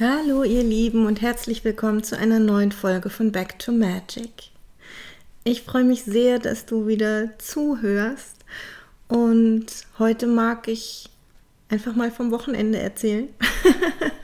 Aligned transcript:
Hallo 0.00 0.44
ihr 0.44 0.62
Lieben 0.62 1.06
und 1.06 1.20
herzlich 1.20 1.62
willkommen 1.64 2.02
zu 2.02 2.16
einer 2.16 2.38
neuen 2.38 2.72
Folge 2.72 3.10
von 3.10 3.32
Back 3.32 3.58
to 3.58 3.72
Magic. 3.72 4.30
Ich 5.44 5.62
freue 5.62 5.84
mich 5.84 6.04
sehr, 6.04 6.38
dass 6.38 6.64
du 6.64 6.86
wieder 6.86 7.38
zuhörst 7.38 8.36
und 9.08 9.66
heute 9.98 10.26
mag 10.26 10.68
ich 10.68 11.10
einfach 11.68 11.94
mal 11.94 12.10
vom 12.10 12.30
Wochenende 12.30 12.78
erzählen. 12.78 13.28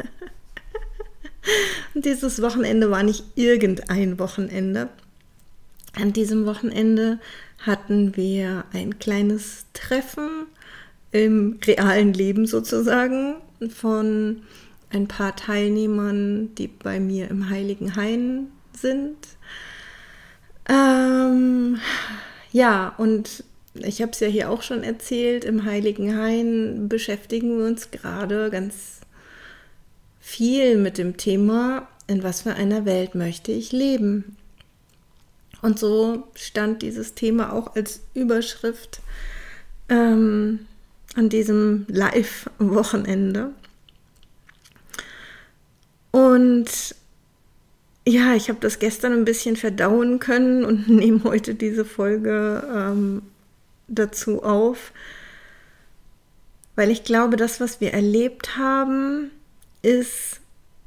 und 1.94 2.04
dieses 2.04 2.42
Wochenende 2.42 2.90
war 2.90 3.02
nicht 3.02 3.24
irgendein 3.34 4.18
Wochenende. 4.18 4.88
An 5.94 6.12
diesem 6.12 6.46
Wochenende 6.46 7.18
hatten 7.58 8.16
wir 8.16 8.64
ein 8.72 8.98
kleines 8.98 9.66
Treffen 9.72 10.46
im 11.10 11.58
realen 11.64 12.12
Leben 12.12 12.46
sozusagen 12.46 13.36
von 13.74 14.42
ein 14.90 15.08
paar 15.08 15.36
Teilnehmern, 15.36 16.54
die 16.54 16.68
bei 16.68 17.00
mir 17.00 17.28
im 17.28 17.50
Heiligen 17.50 17.96
Hain 17.96 18.48
sind. 18.72 19.16
Ähm, 20.68 21.78
ja, 22.52 22.94
und 22.98 23.44
ich 23.74 24.02
habe 24.02 24.12
es 24.12 24.20
ja 24.20 24.28
hier 24.28 24.50
auch 24.50 24.62
schon 24.62 24.82
erzählt, 24.82 25.44
im 25.44 25.64
Heiligen 25.64 26.16
Hain 26.16 26.88
beschäftigen 26.88 27.58
wir 27.58 27.66
uns 27.66 27.90
gerade 27.90 28.50
ganz 28.50 28.97
viel 30.28 30.76
mit 30.76 30.98
dem 30.98 31.16
Thema, 31.16 31.88
in 32.06 32.22
was 32.22 32.42
für 32.42 32.52
einer 32.52 32.84
Welt 32.84 33.14
möchte 33.14 33.50
ich 33.50 33.72
leben. 33.72 34.36
Und 35.62 35.78
so 35.78 36.28
stand 36.34 36.82
dieses 36.82 37.14
Thema 37.14 37.54
auch 37.54 37.74
als 37.74 38.02
Überschrift 38.12 39.00
ähm, 39.88 40.66
an 41.16 41.30
diesem 41.30 41.86
Live-Wochenende. 41.88 43.52
Und 46.10 46.94
ja, 48.06 48.34
ich 48.34 48.50
habe 48.50 48.60
das 48.60 48.78
gestern 48.80 49.14
ein 49.14 49.24
bisschen 49.24 49.56
verdauen 49.56 50.18
können 50.18 50.62
und 50.62 50.88
nehme 50.90 51.24
heute 51.24 51.54
diese 51.54 51.86
Folge 51.86 52.62
ähm, 52.70 53.22
dazu 53.88 54.42
auf, 54.42 54.92
weil 56.76 56.90
ich 56.90 57.02
glaube, 57.02 57.36
das, 57.36 57.62
was 57.62 57.80
wir 57.80 57.94
erlebt 57.94 58.58
haben, 58.58 59.30
ist 59.82 60.40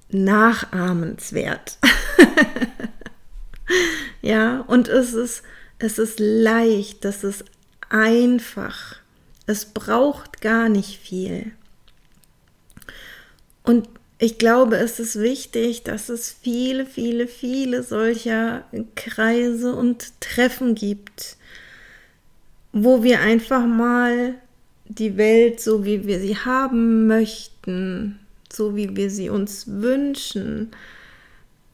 nachahmenswert. 0.09 1.77
ja, 4.21 4.61
und 4.61 4.87
es 4.87 5.13
ist, 5.13 5.43
es 5.79 5.97
ist 5.97 6.19
leicht, 6.19 7.05
das 7.05 7.23
ist 7.23 7.45
einfach. 7.89 8.97
Es 9.47 9.65
braucht 9.65 10.41
gar 10.41 10.69
nicht 10.69 10.99
viel. 10.99 11.51
Und 13.63 13.87
ich 14.17 14.37
glaube, 14.37 14.77
es 14.77 14.99
ist 14.99 15.19
wichtig, 15.19 15.83
dass 15.83 16.09
es 16.09 16.31
viele, 16.31 16.85
viele, 16.85 17.27
viele 17.27 17.81
solcher 17.81 18.65
Kreise 18.95 19.75
und 19.75 20.21
Treffen 20.21 20.75
gibt, 20.75 21.37
wo 22.71 23.03
wir 23.03 23.21
einfach 23.21 23.65
mal 23.65 24.35
die 24.85 25.17
Welt 25.17 25.59
so, 25.59 25.85
wie 25.85 26.05
wir 26.05 26.19
sie 26.19 26.37
haben 26.37 27.07
möchten, 27.07 28.20
so 28.51 28.75
wie 28.75 28.95
wir 28.95 29.09
sie 29.09 29.29
uns 29.29 29.65
wünschen, 29.67 30.71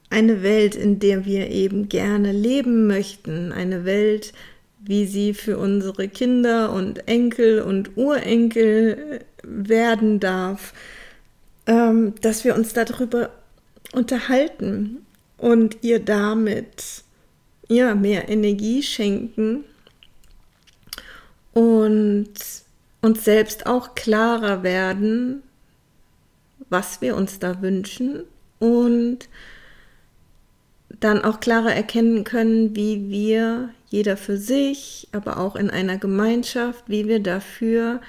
eine 0.10 0.42
Welt, 0.42 0.76
in 0.76 1.00
der 1.00 1.26
wir 1.26 1.50
eben 1.50 1.90
gerne 1.90 2.32
leben 2.32 2.88
möchten, 2.88 3.52
eine 3.52 3.86
Welt, 3.86 4.34
wie 4.80 5.06
sie 5.06 5.34
für 5.34 5.58
unsere 5.58 6.08
Kinder 6.08 6.72
und 6.72 7.08
Enkel 7.08 7.62
und 7.62 7.98
Urenkel 7.98 9.26
werden 9.44 10.20
darf, 10.20 10.74
ähm, 11.66 12.14
dass 12.22 12.46
wir 12.46 12.56
uns 12.56 12.74
darüber 12.74 13.32
unterhalten 13.94 15.06
und 15.38 15.78
ihr 15.82 16.00
damit 16.00 17.04
ja 17.68 17.96
mehr 17.96 18.30
Energie 18.30 18.82
schenken 18.82 19.66
und 21.54 22.34
uns 23.02 23.26
selbst 23.26 23.66
auch 23.66 23.96
klarer 23.96 24.64
werden, 24.64 25.44
was 26.70 27.02
wir 27.02 27.16
uns 27.16 27.40
da 27.40 27.62
wünschen 27.62 28.24
und 28.60 29.30
dann 31.00 31.24
auch 31.24 31.40
klarer 31.40 31.74
erkennen 31.74 32.24
können, 32.24 32.76
wie 32.76 33.10
wir, 33.10 33.70
jeder 33.90 34.18
für 34.18 34.38
sich, 34.38 35.08
aber 35.12 35.38
auch 35.38 35.56
in 35.56 35.70
einer 35.70 35.98
Gemeinschaft, 35.98 36.84
wie 36.88 37.08
wir 37.08 37.22
dafür 37.22 38.02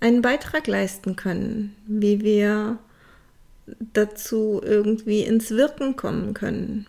einen 0.00 0.22
Beitrag 0.22 0.66
leisten 0.66 1.16
können, 1.16 1.76
wie 1.86 2.22
wir 2.22 2.78
dazu 3.92 4.60
irgendwie 4.64 5.20
ins 5.20 5.50
Wirken 5.50 5.96
kommen 5.96 6.34
können 6.34 6.86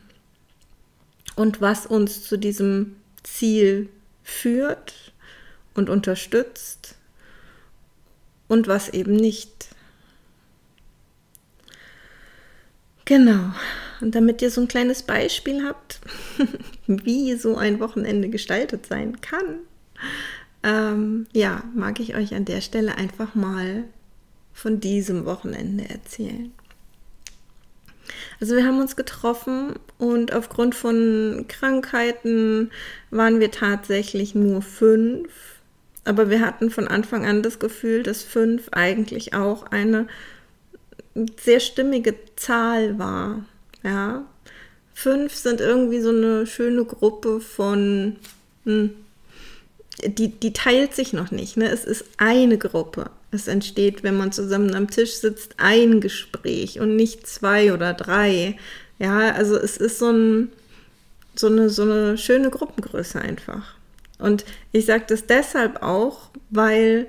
und 1.35 1.61
was 1.61 1.85
uns 1.85 2.23
zu 2.23 2.37
diesem 2.37 2.95
Ziel 3.23 3.89
führt 4.23 5.13
und 5.73 5.89
unterstützt 5.89 6.95
und 8.47 8.67
was 8.67 8.89
eben 8.89 9.15
nicht. 9.15 9.69
Genau. 13.11 13.51
Und 13.99 14.15
damit 14.15 14.41
ihr 14.41 14.49
so 14.49 14.61
ein 14.61 14.69
kleines 14.69 15.03
Beispiel 15.03 15.65
habt, 15.65 15.99
wie 16.87 17.35
so 17.35 17.57
ein 17.57 17.81
Wochenende 17.81 18.29
gestaltet 18.29 18.85
sein 18.85 19.19
kann, 19.19 19.57
ähm, 20.63 21.27
ja, 21.33 21.61
mag 21.75 21.99
ich 21.99 22.15
euch 22.15 22.33
an 22.33 22.45
der 22.45 22.61
Stelle 22.61 22.95
einfach 22.95 23.35
mal 23.35 23.83
von 24.53 24.79
diesem 24.79 25.25
Wochenende 25.25 25.89
erzählen. 25.89 26.53
Also 28.39 28.55
wir 28.55 28.65
haben 28.65 28.79
uns 28.79 28.95
getroffen 28.95 29.73
und 29.97 30.31
aufgrund 30.33 30.73
von 30.73 31.43
Krankheiten 31.49 32.71
waren 33.09 33.41
wir 33.41 33.51
tatsächlich 33.51 34.35
nur 34.35 34.61
fünf. 34.61 35.29
Aber 36.05 36.29
wir 36.29 36.39
hatten 36.39 36.71
von 36.71 36.87
Anfang 36.87 37.25
an 37.25 37.43
das 37.43 37.59
Gefühl, 37.59 38.03
dass 38.03 38.23
fünf 38.23 38.69
eigentlich 38.71 39.33
auch 39.33 39.63
eine 39.63 40.07
sehr 41.39 41.59
stimmige 41.59 42.15
Zahl 42.35 42.97
war. 42.97 43.45
Ja, 43.83 44.25
fünf 44.93 45.35
sind 45.35 45.61
irgendwie 45.61 46.01
so 46.01 46.09
eine 46.09 46.45
schöne 46.45 46.85
Gruppe 46.85 47.41
von, 47.41 48.17
hm, 48.65 48.91
die, 50.05 50.29
die 50.29 50.53
teilt 50.53 50.95
sich 50.95 51.13
noch 51.13 51.31
nicht. 51.31 51.57
Ne? 51.57 51.69
Es 51.69 51.85
ist 51.85 52.05
eine 52.17 52.57
Gruppe. 52.57 53.09
Es 53.31 53.47
entsteht, 53.47 54.03
wenn 54.03 54.17
man 54.17 54.31
zusammen 54.31 54.75
am 54.75 54.89
Tisch 54.89 55.13
sitzt, 55.13 55.55
ein 55.57 56.01
Gespräch 56.01 56.79
und 56.79 56.95
nicht 56.95 57.27
zwei 57.27 57.73
oder 57.73 57.93
drei. 57.93 58.57
Ja, 58.99 59.31
also 59.31 59.57
es 59.57 59.77
ist 59.77 59.99
so, 59.99 60.11
ein, 60.11 60.51
so, 61.35 61.47
eine, 61.47 61.69
so 61.69 61.83
eine 61.83 62.17
schöne 62.17 62.49
Gruppengröße 62.49 63.19
einfach. 63.19 63.75
Und 64.19 64.45
ich 64.71 64.85
sage 64.85 65.05
das 65.07 65.25
deshalb 65.25 65.81
auch, 65.81 66.29
weil 66.49 67.07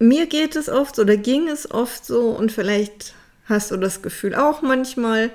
mir 0.00 0.26
geht 0.26 0.56
es 0.56 0.68
oft 0.68 0.98
oder 0.98 1.16
ging 1.16 1.46
es 1.46 1.70
oft 1.70 2.04
so 2.04 2.30
und 2.30 2.50
vielleicht 2.50 3.14
hast 3.44 3.70
du 3.70 3.76
das 3.76 4.02
Gefühl 4.02 4.34
auch 4.34 4.62
manchmal, 4.62 5.30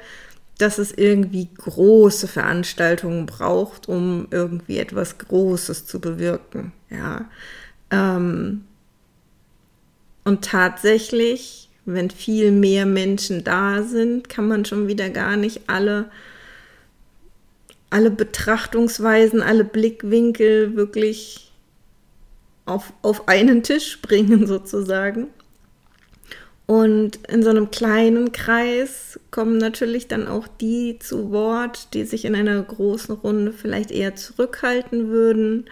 dass 0.57 0.79
es 0.79 0.91
irgendwie 0.91 1.49
große 1.57 2.27
Veranstaltungen 2.27 3.25
braucht, 3.25 3.87
um 3.87 4.27
irgendwie 4.31 4.79
etwas 4.79 5.17
Großes 5.17 5.85
zu 5.85 5.99
bewirken. 6.01 6.71
Ja. 6.89 7.29
Ähm, 7.91 8.63
und 10.23 10.43
tatsächlich, 10.43 11.69
wenn 11.85 12.09
viel 12.09 12.51
mehr 12.51 12.85
Menschen 12.85 13.43
da 13.43 13.83
sind, 13.83 14.29
kann 14.29 14.47
man 14.47 14.65
schon 14.65 14.87
wieder 14.87 15.09
gar 15.09 15.35
nicht 15.37 15.61
alle, 15.67 16.09
alle 17.91 18.09
Betrachtungsweisen, 18.09 19.43
alle 19.43 19.65
Blickwinkel 19.65 20.75
wirklich 20.75 21.44
auf, 22.65 22.93
auf 23.01 23.27
einen 23.27 23.63
Tisch 23.63 24.01
bringen 24.01 24.47
sozusagen. 24.47 25.27
Und 26.67 27.17
in 27.27 27.43
so 27.43 27.51
einem 27.51 27.69
kleinen 27.69 28.31
Kreis 28.31 29.19
kommen 29.29 29.57
natürlich 29.57 30.07
dann 30.07 30.27
auch 30.27 30.47
die 30.47 30.97
zu 30.97 31.31
Wort, 31.31 31.93
die 31.93 32.05
sich 32.05 32.25
in 32.25 32.33
einer 32.35 32.61
großen 32.61 33.13
Runde 33.13 33.53
vielleicht 33.53 33.91
eher 33.91 34.15
zurückhalten 34.15 35.09
würden, 35.09 35.65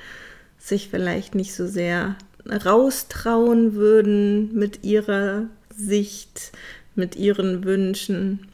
sich 0.60 0.90
vielleicht 0.90 1.34
nicht 1.34 1.56
so 1.56 1.66
sehr 1.66 2.16
raustrauen 2.48 3.74
würden 3.74 4.54
mit 4.54 4.84
ihrer 4.84 5.48
Sicht, 5.76 6.52
mit 6.94 7.16
ihren 7.16 7.64
Wünschen. 7.64 8.48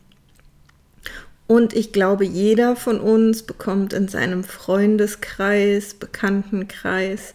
Und 1.46 1.76
ich 1.76 1.92
glaube, 1.92 2.24
jeder 2.26 2.76
von 2.76 3.02
uns 3.02 3.44
bekommt 3.44 3.92
in 3.92 4.08
seinem 4.08 4.44
Freundeskreis, 4.44 5.96
Bekanntenkreis 5.96 7.34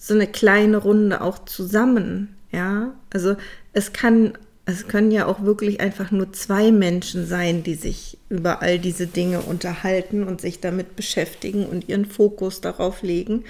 so 0.00 0.14
eine 0.14 0.26
kleine 0.26 0.78
Runde 0.78 1.20
auch 1.20 1.44
zusammen. 1.44 2.34
Ja, 2.50 2.94
also 3.12 3.36
es 3.72 3.92
kann, 3.92 4.32
es 4.64 4.88
können 4.88 5.12
ja 5.12 5.26
auch 5.26 5.42
wirklich 5.42 5.80
einfach 5.80 6.10
nur 6.10 6.32
zwei 6.32 6.72
Menschen 6.72 7.26
sein, 7.26 7.62
die 7.62 7.74
sich 7.74 8.18
über 8.28 8.62
all 8.62 8.78
diese 8.78 9.06
Dinge 9.06 9.42
unterhalten 9.42 10.24
und 10.24 10.40
sich 10.40 10.60
damit 10.60 10.96
beschäftigen 10.96 11.66
und 11.66 11.88
ihren 11.88 12.06
Fokus 12.06 12.60
darauf 12.62 13.02
legen. 13.02 13.44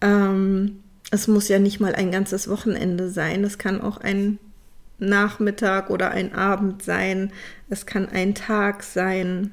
Ähm, 0.00 0.80
es 1.10 1.28
muss 1.28 1.48
ja 1.48 1.58
nicht 1.58 1.80
mal 1.80 1.94
ein 1.94 2.10
ganzes 2.10 2.48
Wochenende 2.48 3.10
sein. 3.10 3.44
Es 3.44 3.58
kann 3.58 3.80
auch 3.80 3.98
ein 3.98 4.38
Nachmittag 4.98 5.90
oder 5.90 6.10
ein 6.10 6.34
Abend 6.34 6.82
sein. 6.82 7.30
Es 7.68 7.84
kann 7.84 8.08
ein 8.08 8.34
Tag 8.34 8.82
sein. 8.82 9.50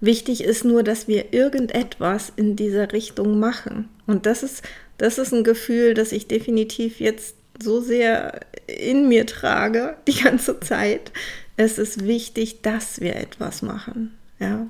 Wichtig 0.00 0.44
ist 0.44 0.64
nur, 0.64 0.82
dass 0.82 1.08
wir 1.08 1.32
irgendetwas 1.32 2.32
in 2.36 2.56
dieser 2.56 2.92
Richtung 2.92 3.38
machen. 3.38 3.88
Und 4.06 4.26
das 4.26 4.42
ist, 4.42 4.62
das 4.98 5.18
ist 5.18 5.32
ein 5.32 5.44
Gefühl, 5.44 5.94
das 5.94 6.12
ich 6.12 6.28
definitiv 6.28 7.00
jetzt 7.00 7.36
so 7.62 7.80
sehr 7.80 8.40
in 8.66 9.08
mir 9.08 9.26
trage 9.26 9.96
die 10.06 10.22
ganze 10.22 10.60
Zeit. 10.60 11.12
Es 11.56 11.78
ist 11.78 12.04
wichtig, 12.06 12.62
dass 12.62 13.00
wir 13.00 13.16
etwas 13.16 13.62
machen. 13.62 14.16
Ja. 14.38 14.66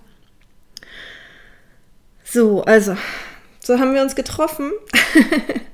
So, 2.24 2.62
also, 2.62 2.96
so 3.60 3.78
haben 3.78 3.94
wir 3.94 4.02
uns 4.02 4.14
getroffen. 4.14 4.72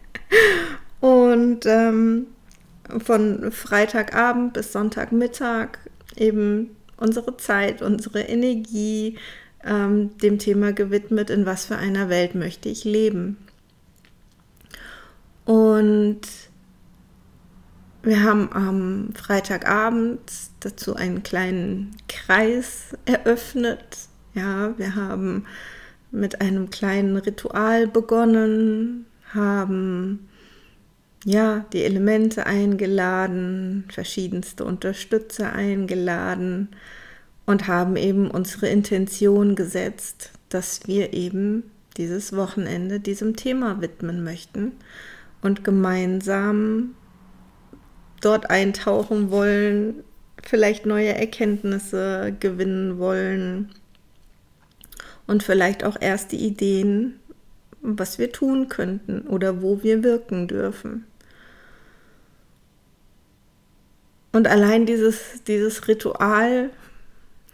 Und 1.00 1.66
ähm, 1.66 2.28
von 3.04 3.52
Freitagabend 3.52 4.54
bis 4.54 4.72
Sonntagmittag 4.72 5.78
eben 6.16 6.76
unsere 7.02 7.36
Zeit, 7.36 7.82
unsere 7.82 8.22
Energie 8.22 9.18
ähm, 9.64 10.16
dem 10.18 10.38
Thema 10.38 10.72
gewidmet, 10.72 11.30
in 11.30 11.46
was 11.46 11.66
für 11.66 11.76
einer 11.76 12.08
Welt 12.08 12.34
möchte 12.34 12.68
ich 12.68 12.84
leben. 12.84 13.36
Und 15.44 16.20
wir 18.02 18.22
haben 18.22 18.52
am 18.52 19.10
Freitagabend 19.14 20.20
dazu 20.60 20.94
einen 20.94 21.22
kleinen 21.22 21.96
Kreis 22.08 22.96
eröffnet. 23.04 24.08
Ja, 24.34 24.76
wir 24.78 24.94
haben 24.94 25.46
mit 26.10 26.40
einem 26.40 26.70
kleinen 26.70 27.16
Ritual 27.16 27.86
begonnen, 27.86 29.06
haben 29.32 30.28
ja 31.24 31.64
die 31.72 31.84
Elemente 31.84 32.46
eingeladen, 32.46 33.84
verschiedenste 33.88 34.64
Unterstützer 34.64 35.52
eingeladen 35.52 36.68
und 37.46 37.68
haben 37.68 37.96
eben 37.96 38.30
unsere 38.30 38.68
Intention 38.68 39.54
gesetzt, 39.54 40.32
dass 40.48 40.86
wir 40.86 41.12
eben 41.12 41.64
dieses 41.96 42.34
Wochenende 42.34 43.00
diesem 43.00 43.36
Thema 43.36 43.80
widmen 43.80 44.24
möchten 44.24 44.72
und 45.42 45.64
gemeinsam 45.64 46.94
dort 48.20 48.50
eintauchen 48.50 49.30
wollen, 49.30 50.04
vielleicht 50.42 50.86
neue 50.86 51.14
Erkenntnisse 51.14 52.34
gewinnen 52.38 52.98
wollen 52.98 53.70
und 55.26 55.42
vielleicht 55.42 55.84
auch 55.84 55.96
erste 56.00 56.36
Ideen, 56.36 57.18
was 57.80 58.18
wir 58.18 58.32
tun 58.32 58.68
könnten 58.68 59.22
oder 59.22 59.60
wo 59.60 59.82
wir 59.82 60.02
wirken 60.04 60.46
dürfen. 60.46 61.04
Und 64.32 64.48
allein 64.48 64.86
dieses, 64.86 65.44
dieses 65.46 65.88
Ritual 65.88 66.70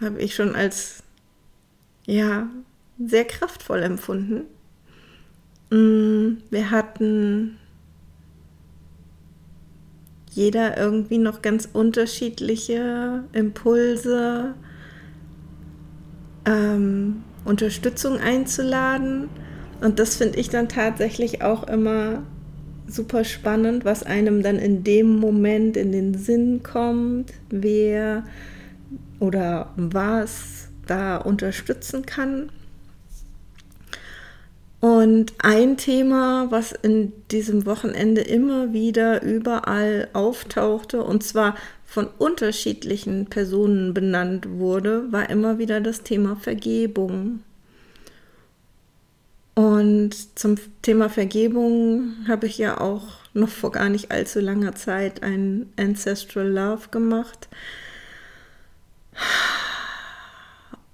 habe 0.00 0.20
ich 0.20 0.34
schon 0.34 0.54
als 0.54 1.02
ja 2.06 2.48
sehr 2.98 3.24
kraftvoll 3.24 3.82
empfunden. 3.82 4.42
Mm, 5.70 6.38
wir 6.50 6.70
hatten 6.70 7.58
jeder 10.30 10.76
irgendwie 10.76 11.18
noch 11.18 11.42
ganz 11.42 11.68
unterschiedliche 11.72 13.24
Impulse, 13.32 14.54
ähm, 16.44 17.24
Unterstützung 17.44 18.18
einzuladen. 18.18 19.28
Und 19.80 19.98
das 19.98 20.16
finde 20.16 20.38
ich 20.38 20.48
dann 20.48 20.68
tatsächlich 20.68 21.42
auch 21.42 21.64
immer 21.64 22.22
super 22.88 23.24
spannend, 23.24 23.84
was 23.84 24.02
einem 24.02 24.42
dann 24.42 24.58
in 24.58 24.82
dem 24.82 25.16
Moment 25.16 25.76
in 25.76 25.92
den 25.92 26.14
Sinn 26.14 26.62
kommt, 26.62 27.32
wer 27.50 28.24
oder 29.20 29.72
was 29.76 30.68
da 30.86 31.16
unterstützen 31.16 32.06
kann. 32.06 32.50
Und 34.80 35.34
ein 35.38 35.76
Thema, 35.76 36.46
was 36.50 36.70
in 36.70 37.12
diesem 37.32 37.66
Wochenende 37.66 38.20
immer 38.20 38.72
wieder 38.72 39.22
überall 39.22 40.08
auftauchte, 40.12 41.02
und 41.02 41.24
zwar 41.24 41.56
von 41.84 42.06
unterschiedlichen 42.18 43.26
Personen 43.26 43.92
benannt 43.92 44.48
wurde, 44.48 45.10
war 45.10 45.30
immer 45.30 45.58
wieder 45.58 45.80
das 45.80 46.02
Thema 46.02 46.36
Vergebung. 46.36 47.40
Und 49.58 50.38
zum 50.38 50.54
Thema 50.82 51.10
Vergebung 51.10 52.14
habe 52.28 52.46
ich 52.46 52.58
ja 52.58 52.80
auch 52.80 53.02
noch 53.34 53.48
vor 53.48 53.72
gar 53.72 53.88
nicht 53.88 54.12
allzu 54.12 54.38
langer 54.38 54.76
Zeit 54.76 55.24
ein 55.24 55.72
Ancestral 55.76 56.46
Love 56.46 56.90
gemacht. 56.92 57.48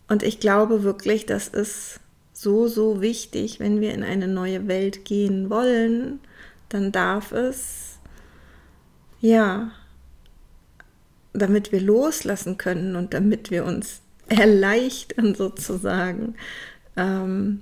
Und 0.08 0.22
ich 0.22 0.40
glaube 0.40 0.82
wirklich, 0.82 1.26
dass 1.26 1.52
es 1.52 2.00
so, 2.32 2.66
so 2.66 3.02
wichtig, 3.02 3.60
wenn 3.60 3.82
wir 3.82 3.92
in 3.92 4.02
eine 4.02 4.28
neue 4.28 4.66
Welt 4.66 5.04
gehen 5.04 5.50
wollen, 5.50 6.20
dann 6.70 6.90
darf 6.90 7.32
es, 7.32 7.98
ja, 9.20 9.72
damit 11.34 11.70
wir 11.70 11.82
loslassen 11.82 12.56
können 12.56 12.96
und 12.96 13.12
damit 13.12 13.50
wir 13.50 13.66
uns 13.66 14.00
erleichtern 14.28 15.34
sozusagen, 15.34 16.36
ähm, 16.96 17.60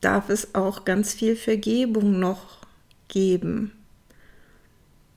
darf 0.00 0.28
es 0.28 0.54
auch 0.54 0.84
ganz 0.84 1.14
viel 1.14 1.36
Vergebung 1.36 2.18
noch 2.18 2.58
geben. 3.08 3.72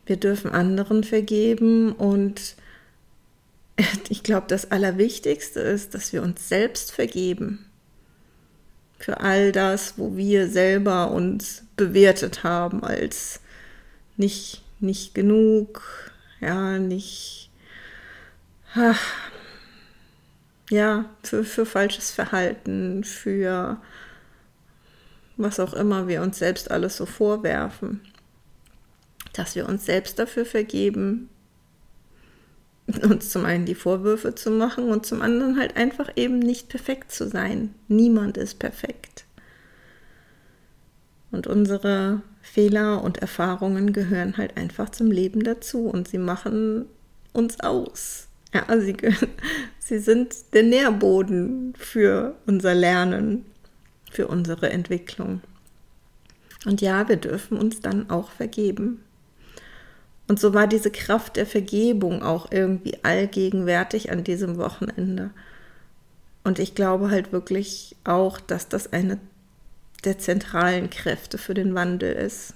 Wir 0.06 0.18
dürfen 0.18 0.52
anderen 0.52 1.04
vergeben 1.04 1.92
und 1.92 2.56
ich 4.10 4.24
glaube, 4.24 4.48
das 4.48 4.72
Allerwichtigste 4.72 5.60
ist, 5.60 5.94
dass 5.94 6.14
wir 6.14 6.24
uns 6.24 6.48
selbst 6.48 6.92
vergeben 6.92 7.68
für 9.00 9.20
all 9.20 9.52
das, 9.52 9.98
wo 9.98 10.16
wir 10.18 10.50
selber 10.50 11.12
uns 11.12 11.64
bewertet 11.76 12.44
haben 12.44 12.84
als 12.84 13.40
nicht, 14.16 14.64
nicht 14.80 15.14
genug, 15.14 16.12
ja, 16.42 16.80
nicht, 16.80 17.52
ach, 18.74 19.02
ja, 20.70 21.06
für, 21.24 21.44
für 21.44 21.66
falsches 21.66 22.12
Verhalten, 22.12 23.04
für 23.04 23.80
was 25.38 25.60
auch 25.60 25.74
immer 25.74 26.08
wir 26.08 26.22
uns 26.22 26.40
selbst 26.40 26.72
alles 26.72 26.98
so 26.98 27.06
vorwerfen, 27.06 28.02
dass 29.34 29.56
wir 29.56 29.68
uns 29.68 29.86
selbst 29.86 30.20
dafür 30.20 30.46
vergeben, 30.46 31.30
uns 33.04 33.30
zum 33.30 33.46
einen 33.46 33.66
die 33.66 33.76
Vorwürfe 33.76 34.34
zu 34.34 34.50
machen 34.50 34.90
und 34.90 35.06
zum 35.06 35.22
anderen 35.22 35.60
halt 35.60 35.76
einfach 35.76 36.10
eben 36.16 36.40
nicht 36.40 36.70
perfekt 36.70 37.12
zu 37.12 37.28
sein. 37.28 37.74
Niemand 37.88 38.38
ist 38.38 38.60
perfekt. 38.60 39.26
Und 41.32 41.48
unsere 41.48 42.22
Fehler 42.42 43.04
und 43.04 43.18
Erfahrungen 43.18 43.92
gehören 43.92 44.38
halt 44.38 44.56
einfach 44.56 44.90
zum 44.90 45.12
Leben 45.12 45.44
dazu 45.44 45.88
und 45.88 46.08
sie 46.08 46.18
machen 46.18 46.86
uns 47.34 47.60
aus. 47.60 48.28
Ja, 48.54 48.66
sie, 48.80 48.96
sie 49.80 50.00
sind 50.00 50.34
der 50.54 50.64
Nährboden 50.64 51.74
für 51.78 52.36
unser 52.46 52.74
Lernen, 52.74 53.46
für 54.18 54.28
unsere 54.28 54.72
Entwicklung. 54.72 55.42
Und 56.66 56.82
ja, 56.82 57.08
wir 57.08 57.18
dürfen 57.18 57.56
uns 57.56 57.82
dann 57.82 58.10
auch 58.10 58.32
vergeben. 58.32 59.04
Und 60.28 60.40
so 60.40 60.56
war 60.56 60.66
diese 60.66 60.90
Kraft 60.90 61.36
der 61.36 61.46
Vergebung 61.46 62.24
auch 62.24 62.52
irgendwie 62.52 62.98
allgegenwärtig 63.04 64.12
an 64.12 64.24
diesem 64.24 64.58
Wochenende. 64.58 65.30
Und 66.44 66.58
ich 66.58 66.74
glaube 66.74 67.12
halt 67.12 67.32
wirklich 67.32 67.96
auch, 68.06 68.40
dass 68.40 68.68
das 68.68 68.92
eine 68.92 69.20
der 70.04 70.18
zentralen 70.18 70.90
Kräfte 70.90 71.38
für 71.38 71.54
den 71.54 71.76
Wandel 71.76 72.14
ist. 72.14 72.56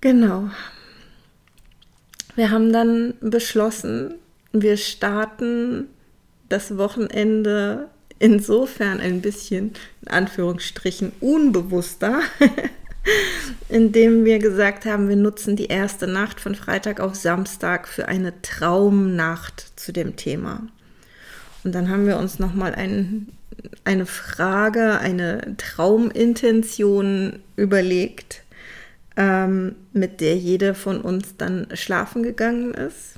Genau. 0.00 0.50
Wir 2.34 2.50
haben 2.50 2.72
dann 2.72 3.14
beschlossen, 3.20 4.16
wir 4.52 4.76
starten 4.76 5.86
das 6.48 6.76
Wochenende 6.76 7.90
insofern 8.18 9.00
ein 9.00 9.20
bisschen, 9.20 9.72
in 10.02 10.08
Anführungsstrichen, 10.08 11.12
unbewusster, 11.20 12.20
indem 13.68 14.24
wir 14.24 14.38
gesagt 14.38 14.84
haben, 14.84 15.08
wir 15.08 15.16
nutzen 15.16 15.56
die 15.56 15.66
erste 15.66 16.06
Nacht 16.06 16.40
von 16.40 16.54
Freitag 16.54 17.00
auf 17.00 17.14
Samstag 17.14 17.88
für 17.88 18.08
eine 18.08 18.40
Traumnacht 18.42 19.72
zu 19.76 19.92
dem 19.92 20.16
Thema. 20.16 20.62
Und 21.64 21.74
dann 21.74 21.88
haben 21.88 22.06
wir 22.06 22.18
uns 22.18 22.38
nochmal 22.38 22.74
ein, 22.74 23.28
eine 23.84 24.06
Frage, 24.06 24.98
eine 24.98 25.56
Traumintention 25.56 27.40
überlegt, 27.56 28.42
ähm, 29.16 29.74
mit 29.92 30.20
der 30.20 30.36
jeder 30.36 30.74
von 30.74 31.00
uns 31.00 31.36
dann 31.36 31.66
schlafen 31.74 32.22
gegangen 32.22 32.74
ist. 32.74 33.14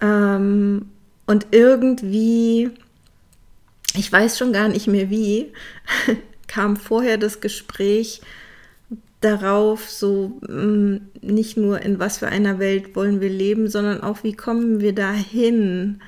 Ähm, 0.00 0.90
und 1.26 1.46
irgendwie, 1.52 2.70
ich 3.94 4.10
weiß 4.10 4.38
schon 4.38 4.52
gar 4.52 4.68
nicht 4.68 4.86
mehr 4.86 5.10
wie, 5.10 5.52
kam 6.46 6.76
vorher 6.76 7.18
das 7.18 7.40
Gespräch 7.40 8.20
darauf, 9.20 9.88
so 9.88 10.40
mm, 10.48 10.96
nicht 11.20 11.56
nur 11.56 11.80
in 11.80 11.98
was 11.98 12.18
für 12.18 12.28
einer 12.28 12.58
Welt 12.58 12.94
wollen 12.96 13.20
wir 13.20 13.30
leben, 13.30 13.68
sondern 13.68 14.02
auch 14.02 14.24
wie 14.24 14.34
kommen 14.34 14.80
wir 14.80 14.94
dahin. 14.94 16.00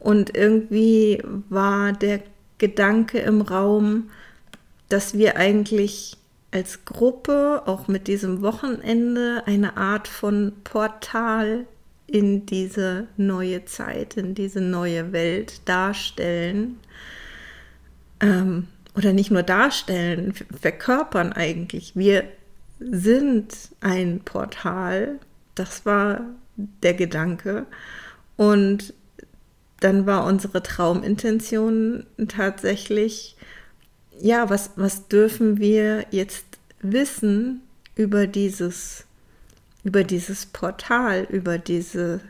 Und 0.00 0.36
irgendwie 0.36 1.22
war 1.48 1.92
der 1.92 2.20
Gedanke 2.58 3.18
im 3.20 3.40
Raum, 3.40 4.10
dass 4.88 5.16
wir 5.16 5.36
eigentlich 5.36 6.16
als 6.50 6.84
Gruppe 6.84 7.62
auch 7.66 7.88
mit 7.88 8.08
diesem 8.08 8.42
Wochenende 8.42 9.42
eine 9.46 9.76
Art 9.76 10.08
von 10.08 10.52
Portal 10.64 11.66
in 12.06 12.46
diese 12.46 13.06
neue 13.16 13.66
Zeit, 13.66 14.16
in 14.16 14.34
diese 14.34 14.62
neue 14.62 15.12
Welt 15.12 15.60
darstellen. 15.66 16.80
Ähm, 18.20 18.68
oder 18.94 19.12
nicht 19.12 19.30
nur 19.30 19.44
darstellen, 19.44 20.34
verkörpern 20.60 21.32
eigentlich. 21.32 21.92
Wir 21.94 22.24
sind 22.80 23.54
ein 23.80 24.20
Portal. 24.24 25.20
Das 25.54 25.86
war 25.86 26.22
der 26.82 26.94
Gedanke. 26.94 27.66
Und 28.36 28.92
dann 29.80 30.06
war 30.06 30.24
unsere 30.24 30.62
Traumintention 30.62 32.06
tatsächlich, 32.26 33.36
ja, 34.20 34.50
was, 34.50 34.72
was 34.74 35.06
dürfen 35.06 35.58
wir 35.58 36.06
jetzt 36.10 36.44
wissen 36.80 37.62
über 37.94 38.26
dieses, 38.26 39.04
über 39.84 40.02
dieses 40.02 40.46
Portal, 40.46 41.26
über 41.30 41.58
diese 41.58 42.20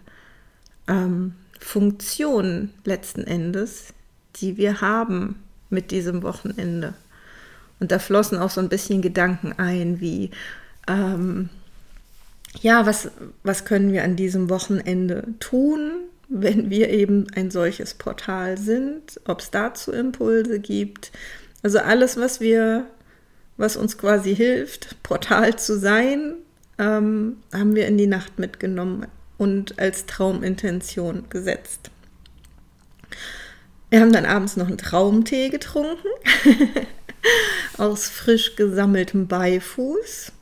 ähm, 0.86 1.34
Funktion 1.58 2.70
letzten 2.84 3.24
Endes, 3.24 3.94
die 4.36 4.58
wir 4.58 4.82
haben 4.82 5.36
mit 5.70 5.90
diesem 5.90 6.22
Wochenende. 6.22 6.94
Und 7.80 7.92
da 7.92 7.98
flossen 7.98 8.38
auch 8.38 8.50
so 8.50 8.60
ein 8.60 8.68
bisschen 8.68 9.02
Gedanken 9.02 9.52
ein, 9.56 10.00
wie, 10.00 10.30
ähm, 10.88 11.48
ja, 12.60 12.86
was, 12.86 13.10
was 13.42 13.64
können 13.64 13.92
wir 13.92 14.04
an 14.04 14.16
diesem 14.16 14.50
Wochenende 14.50 15.24
tun, 15.38 15.92
wenn 16.28 16.70
wir 16.70 16.90
eben 16.90 17.26
ein 17.34 17.50
solches 17.50 17.94
Portal 17.94 18.58
sind, 18.58 19.20
ob 19.26 19.40
es 19.40 19.50
dazu 19.50 19.92
Impulse 19.92 20.60
gibt. 20.60 21.10
Also 21.62 21.78
alles, 21.78 22.16
was 22.16 22.40
wir, 22.40 22.86
was 23.56 23.76
uns 23.76 23.96
quasi 23.96 24.34
hilft, 24.34 25.02
Portal 25.02 25.58
zu 25.58 25.78
sein, 25.78 26.34
ähm, 26.78 27.38
haben 27.52 27.74
wir 27.74 27.86
in 27.86 27.96
die 27.96 28.06
Nacht 28.06 28.38
mitgenommen 28.38 29.06
und 29.38 29.78
als 29.78 30.06
Traumintention 30.06 31.24
gesetzt. 31.30 31.90
Wir 33.90 34.00
haben 34.00 34.12
dann 34.12 34.26
abends 34.26 34.56
noch 34.56 34.68
einen 34.68 34.78
Traumtee 34.78 35.48
getrunken 35.48 36.08
aus 37.78 38.08
frisch 38.08 38.56
gesammeltem 38.56 39.26
Beifuß. 39.26 40.32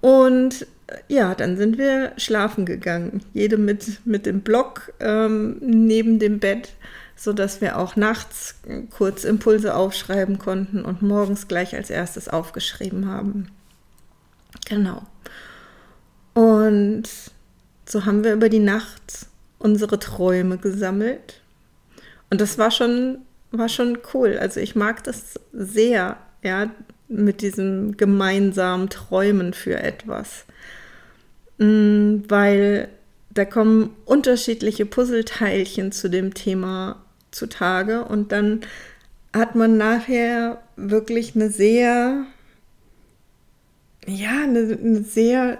Und 0.00 0.66
ja, 1.08 1.34
dann 1.34 1.56
sind 1.56 1.78
wir 1.78 2.12
schlafen 2.16 2.66
gegangen. 2.66 3.22
Jede 3.32 3.56
mit, 3.56 4.04
mit 4.04 4.26
dem 4.26 4.40
Block 4.40 4.92
ähm, 5.00 5.56
neben 5.60 6.18
dem 6.18 6.38
Bett, 6.38 6.72
sodass 7.16 7.60
wir 7.60 7.78
auch 7.78 7.96
nachts 7.96 8.56
kurz 8.90 9.24
Impulse 9.24 9.74
aufschreiben 9.74 10.38
konnten 10.38 10.84
und 10.84 11.02
morgens 11.02 11.48
gleich 11.48 11.74
als 11.74 11.88
erstes 11.88 12.28
aufgeschrieben 12.28 13.08
haben. 13.08 13.48
Genau. 14.68 15.02
Und 16.34 17.04
so 17.86 18.04
haben 18.04 18.24
wir 18.24 18.32
über 18.32 18.48
die 18.48 18.58
Nacht 18.58 19.26
unsere 19.58 19.98
Träume 19.98 20.58
gesammelt. 20.58 21.41
Und 22.32 22.40
das 22.40 22.56
war 22.56 22.70
schon, 22.70 23.18
war 23.50 23.68
schon 23.68 23.98
cool. 24.14 24.38
Also 24.40 24.58
ich 24.58 24.74
mag 24.74 25.04
das 25.04 25.38
sehr, 25.52 26.16
ja, 26.42 26.70
mit 27.06 27.42
diesem 27.42 27.98
gemeinsamen 27.98 28.88
Träumen 28.88 29.52
für 29.52 29.78
etwas. 29.78 30.46
Mm, 31.58 32.20
weil 32.28 32.88
da 33.28 33.44
kommen 33.44 33.94
unterschiedliche 34.06 34.86
Puzzleteilchen 34.86 35.92
zu 35.92 36.08
dem 36.08 36.32
Thema 36.32 37.04
zutage 37.32 38.02
und 38.02 38.32
dann 38.32 38.62
hat 39.34 39.54
man 39.54 39.76
nachher 39.76 40.62
wirklich 40.76 41.34
eine 41.34 41.50
sehr, 41.50 42.24
ja, 44.06 44.42
eine, 44.42 44.78
eine 44.82 45.02
sehr 45.02 45.58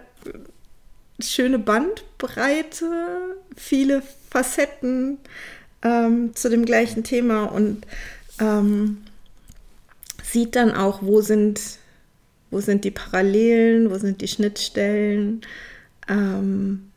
schöne 1.20 1.58
Bandbreite, 1.58 2.86
viele 3.58 4.02
Facetten 4.30 5.18
ähm, 5.82 6.34
zu 6.34 6.48
dem 6.48 6.64
gleichen 6.64 7.04
Thema 7.04 7.44
und 7.44 7.86
ähm, 8.40 8.98
sieht 10.22 10.56
dann 10.56 10.72
auch, 10.72 11.02
wo 11.02 11.20
sind, 11.20 11.60
wo 12.50 12.60
sind 12.60 12.84
die 12.84 12.90
Parallelen, 12.90 13.90
wo 13.90 13.98
sind 13.98 14.20
die 14.20 14.28
Schnittstellen, 14.28 15.42
ähm, 16.08 16.90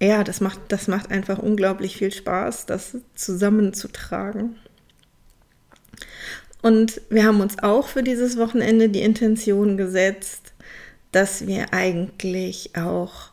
ja, 0.00 0.24
das 0.24 0.40
macht, 0.40 0.60
das 0.68 0.88
macht 0.88 1.10
einfach 1.10 1.38
unglaublich 1.38 1.96
viel 1.96 2.12
Spaß, 2.12 2.66
das 2.66 2.98
zusammenzutragen. 3.14 4.56
Und 6.60 7.00
wir 7.08 7.24
haben 7.24 7.40
uns 7.40 7.58
auch 7.62 7.88
für 7.88 8.02
dieses 8.02 8.36
Wochenende 8.36 8.88
die 8.88 9.02
Intention 9.02 9.76
gesetzt, 9.76 10.52
dass 11.12 11.46
wir 11.46 11.72
eigentlich 11.72 12.76
auch 12.76 13.30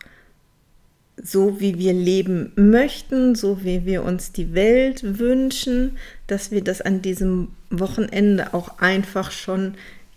so 1.21 1.59
wie 1.59 1.77
wir 1.77 1.93
leben 1.93 2.51
möchten, 2.55 3.35
so 3.35 3.63
wie 3.63 3.85
wir 3.85 4.03
uns 4.03 4.31
die 4.31 4.53
Welt 4.53 5.19
wünschen, 5.19 5.97
dass 6.27 6.51
wir 6.51 6.63
das 6.63 6.81
an 6.81 7.01
diesem 7.01 7.49
Wochenende 7.69 8.53
auch 8.53 8.79
einfach 8.79 9.31
schon 9.31 9.75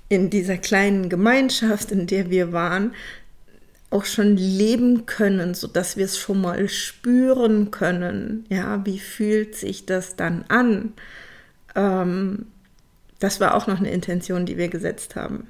in 0.09 0.31
dieser 0.31 0.57
kleinen 0.57 1.09
Gemeinschaft, 1.09 1.91
in 1.91 2.07
der 2.07 2.31
wir 2.31 2.53
waren, 2.53 2.93
auch 3.91 4.05
schon 4.05 4.37
leben 4.37 5.07
können, 5.07 5.55
so 5.55 5.67
dass 5.67 5.97
wir 5.97 6.05
es 6.05 6.19
schon 6.19 6.41
mal 6.41 6.69
spüren 6.69 7.71
können. 7.71 8.45
Ja, 8.49 8.85
wie 8.85 8.99
fühlt 8.99 9.55
sich 9.55 9.87
das 9.87 10.17
dann 10.17 10.45
an? 10.49 10.93
Ähm, 11.75 12.47
das 13.21 13.41
war 13.41 13.55
auch 13.55 13.67
noch 13.67 13.79
eine 13.79 13.91
Intention, 13.91 14.45
die 14.45 14.57
wir 14.57 14.69
gesetzt 14.69 15.17
haben. 15.17 15.47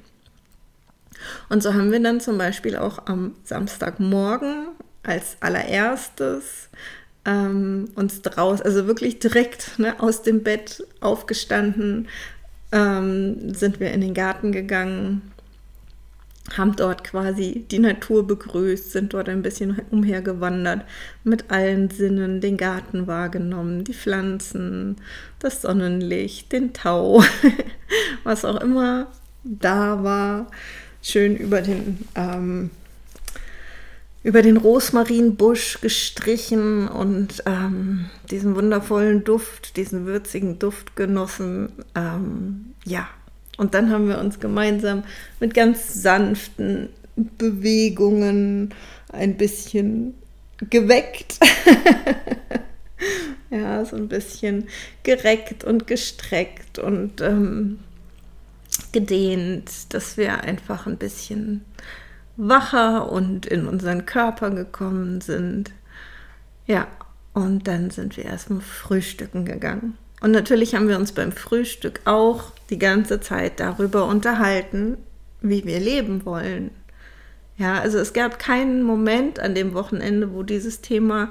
Und 1.49 1.63
so 1.63 1.73
haben 1.73 1.91
wir 1.91 2.01
dann 2.01 2.21
zum 2.21 2.37
Beispiel 2.37 2.77
auch 2.77 3.07
am 3.07 3.35
Samstagmorgen 3.43 4.69
als 5.07 5.37
allererstes 5.41 6.69
ähm, 7.25 7.89
uns 7.95 8.23
draus, 8.23 8.61
also 8.61 8.87
wirklich 8.87 9.19
direkt 9.19 9.79
ne, 9.79 10.01
aus 10.01 10.23
dem 10.23 10.43
Bett 10.43 10.85
aufgestanden, 11.01 12.09
ähm, 12.73 13.55
sind 13.55 13.81
wir 13.81 13.93
in 13.93 14.01
den 14.01 14.15
Garten 14.15 14.53
gegangen, 14.53 15.23
haben 16.57 16.77
dort 16.77 17.03
quasi 17.03 17.67
die 17.71 17.81
Natur 17.81 18.27
begrüßt, 18.27 18.93
sind 18.93 19.15
dort 19.15 19.29
ein 19.29 19.43
bisschen 19.43 19.81
umhergewandert, 19.91 20.85
mit 21.25 21.51
allen 21.51 21.91
Sinnen 21.91 22.41
den 22.41 22.57
Garten 22.57 23.07
wahrgenommen, 23.09 23.83
die 23.83 23.95
Pflanzen, 23.95 24.97
das 25.41 25.63
Sonnenlicht, 25.63 26.53
den 26.53 26.73
Tau, 26.73 27.25
was 28.25 28.45
auch 28.45 28.61
immer 28.61 29.09
da 29.43 30.03
war, 30.05 30.47
schön 31.03 31.37
über 31.37 31.63
den, 31.63 32.05
ähm, 32.15 32.71
über 34.27 34.43
den 34.43 34.57
Rosmarinbusch 34.57 35.81
gestrichen 35.81 36.89
und 36.89 37.45
ähm, 37.47 38.07
diesen 38.29 38.57
wundervollen 38.57 39.23
Duft, 39.23 39.77
diesen 39.77 40.05
würzigen 40.05 40.59
Duft 40.59 40.97
genossen. 40.97 41.69
Ähm, 41.95 42.75
ja, 42.85 43.09
und 43.57 43.75
dann 43.75 43.89
haben 43.93 44.09
wir 44.09 44.19
uns 44.19 44.41
gemeinsam 44.41 45.05
mit 45.39 45.55
ganz 45.55 46.03
sanften 46.03 46.89
Bewegungen 47.39 48.75
ein 49.13 49.37
bisschen 49.37 50.15
geweckt. 50.71 51.39
ja, 53.51 53.85
so 53.85 53.95
ein 53.95 54.09
bisschen 54.09 54.67
gereckt 55.05 55.63
und 55.63 55.87
gestreckt 55.87 56.81
und 56.81 57.21
ähm, 57.21 57.79
gedehnt, 58.91 59.71
dass 59.91 60.17
wir 60.17 60.41
einfach 60.41 60.89
ein 60.89 60.97
bisschen 60.97 61.65
wacher 62.37 63.11
und 63.11 63.47
in 63.47 63.67
unseren 63.67 64.07
Körper 64.07 64.51
gekommen 64.51 65.21
sind. 65.21 65.73
Ja, 66.67 66.87
und 67.33 67.69
dann 67.69 67.91
sind 67.91 68.17
wir 68.17 68.25
erstmal 68.25 68.61
frühstücken 68.61 69.45
gegangen. 69.45 69.97
Und 70.21 70.31
natürlich 70.31 70.75
haben 70.75 70.89
wir 70.89 70.97
uns 70.97 71.13
beim 71.13 71.33
Frühstück 71.33 72.01
auch 72.05 72.53
die 72.71 72.79
ganze 72.79 73.21
Zeit 73.21 73.61
darüber 73.61 74.07
unterhalten, 74.07 74.97
wie 75.41 75.65
wir 75.65 75.79
leben 75.79 76.25
wollen. 76.25 76.71
Ja, 77.59 77.81
also 77.81 77.99
es 77.99 78.13
gab 78.13 78.39
keinen 78.39 78.83
Moment 78.83 79.39
an 79.39 79.55
dem 79.55 79.75
Wochenende, 79.75 80.33
wo 80.33 80.43
dieses 80.43 80.81
Thema 80.81 81.31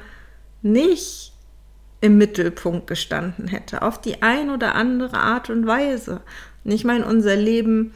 nicht 0.62 1.34
im 2.02 2.18
Mittelpunkt 2.18 2.88
gestanden 2.88 3.48
hätte, 3.48 3.82
auf 3.82 4.00
die 4.00 4.22
ein 4.22 4.50
oder 4.50 4.76
andere 4.76 5.18
Art 5.18 5.50
und 5.50 5.66
Weise. 5.66 6.22
Und 6.64 6.72
ich 6.72 6.84
meine, 6.84 7.06
unser 7.06 7.36
Leben 7.36 7.94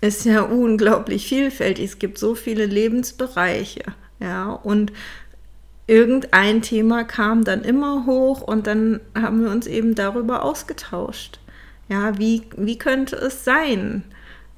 ist 0.00 0.24
ja 0.24 0.42
unglaublich 0.42 1.28
vielfältig. 1.28 1.84
Es 1.86 1.98
gibt 1.98 2.18
so 2.18 2.34
viele 2.34 2.66
Lebensbereiche, 2.66 3.84
ja, 4.20 4.50
und 4.50 4.92
irgendein 5.86 6.62
Thema 6.62 7.04
kam 7.04 7.44
dann 7.44 7.62
immer 7.62 8.06
hoch 8.06 8.40
und 8.42 8.66
dann 8.66 9.00
haben 9.14 9.42
wir 9.42 9.50
uns 9.50 9.66
eben 9.66 9.94
darüber 9.94 10.42
ausgetauscht. 10.42 11.38
Ja, 11.88 12.18
wie, 12.18 12.42
wie 12.56 12.78
könnte 12.78 13.16
es 13.16 13.44
sein? 13.44 14.02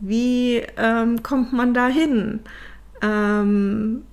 Wie 0.01 0.63
ähm, 0.77 1.23
kommt 1.23 1.53
man 1.53 1.75
da 1.75 1.89
hin? 1.89 2.41
Ähm, 3.03 4.05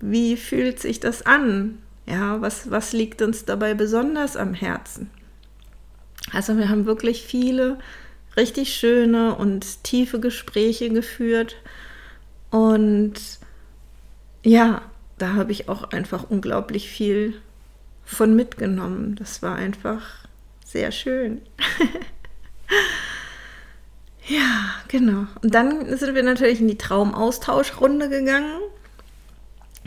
wie 0.00 0.36
fühlt 0.36 0.80
sich 0.80 0.98
das 0.98 1.24
an? 1.24 1.78
Ja, 2.06 2.40
was, 2.40 2.70
was 2.70 2.92
liegt 2.92 3.22
uns 3.22 3.44
dabei 3.44 3.74
besonders 3.74 4.36
am 4.36 4.54
Herzen? 4.54 5.10
Also 6.32 6.56
wir 6.56 6.68
haben 6.68 6.86
wirklich 6.86 7.22
viele 7.22 7.78
richtig 8.36 8.74
schöne 8.74 9.34
und 9.34 9.84
tiefe 9.84 10.20
Gespräche 10.20 10.90
geführt. 10.90 11.56
Und 12.50 13.14
ja, 14.42 14.82
da 15.18 15.34
habe 15.34 15.52
ich 15.52 15.68
auch 15.68 15.90
einfach 15.90 16.30
unglaublich 16.30 16.88
viel 16.88 17.34
von 18.04 18.36
mitgenommen. 18.36 19.16
Das 19.16 19.42
war 19.42 19.56
einfach 19.56 20.26
sehr 20.64 20.92
schön. 20.92 21.42
ja, 24.26 24.74
genau. 24.88 25.26
Und 25.42 25.54
dann 25.54 25.96
sind 25.96 26.14
wir 26.14 26.22
natürlich 26.22 26.60
in 26.60 26.68
die 26.68 26.78
Traumaustauschrunde 26.78 28.08
gegangen. 28.08 28.60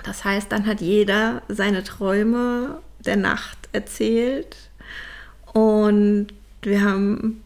Das 0.04 0.24
heißt, 0.24 0.52
dann 0.52 0.66
hat 0.66 0.82
jeder 0.82 1.42
seine 1.48 1.84
Träume 1.84 2.82
der 3.06 3.18
Nacht 3.18 3.58
erzählt 3.72 4.56
und 5.54 6.28
wir 6.62 6.82
haben 6.82 7.42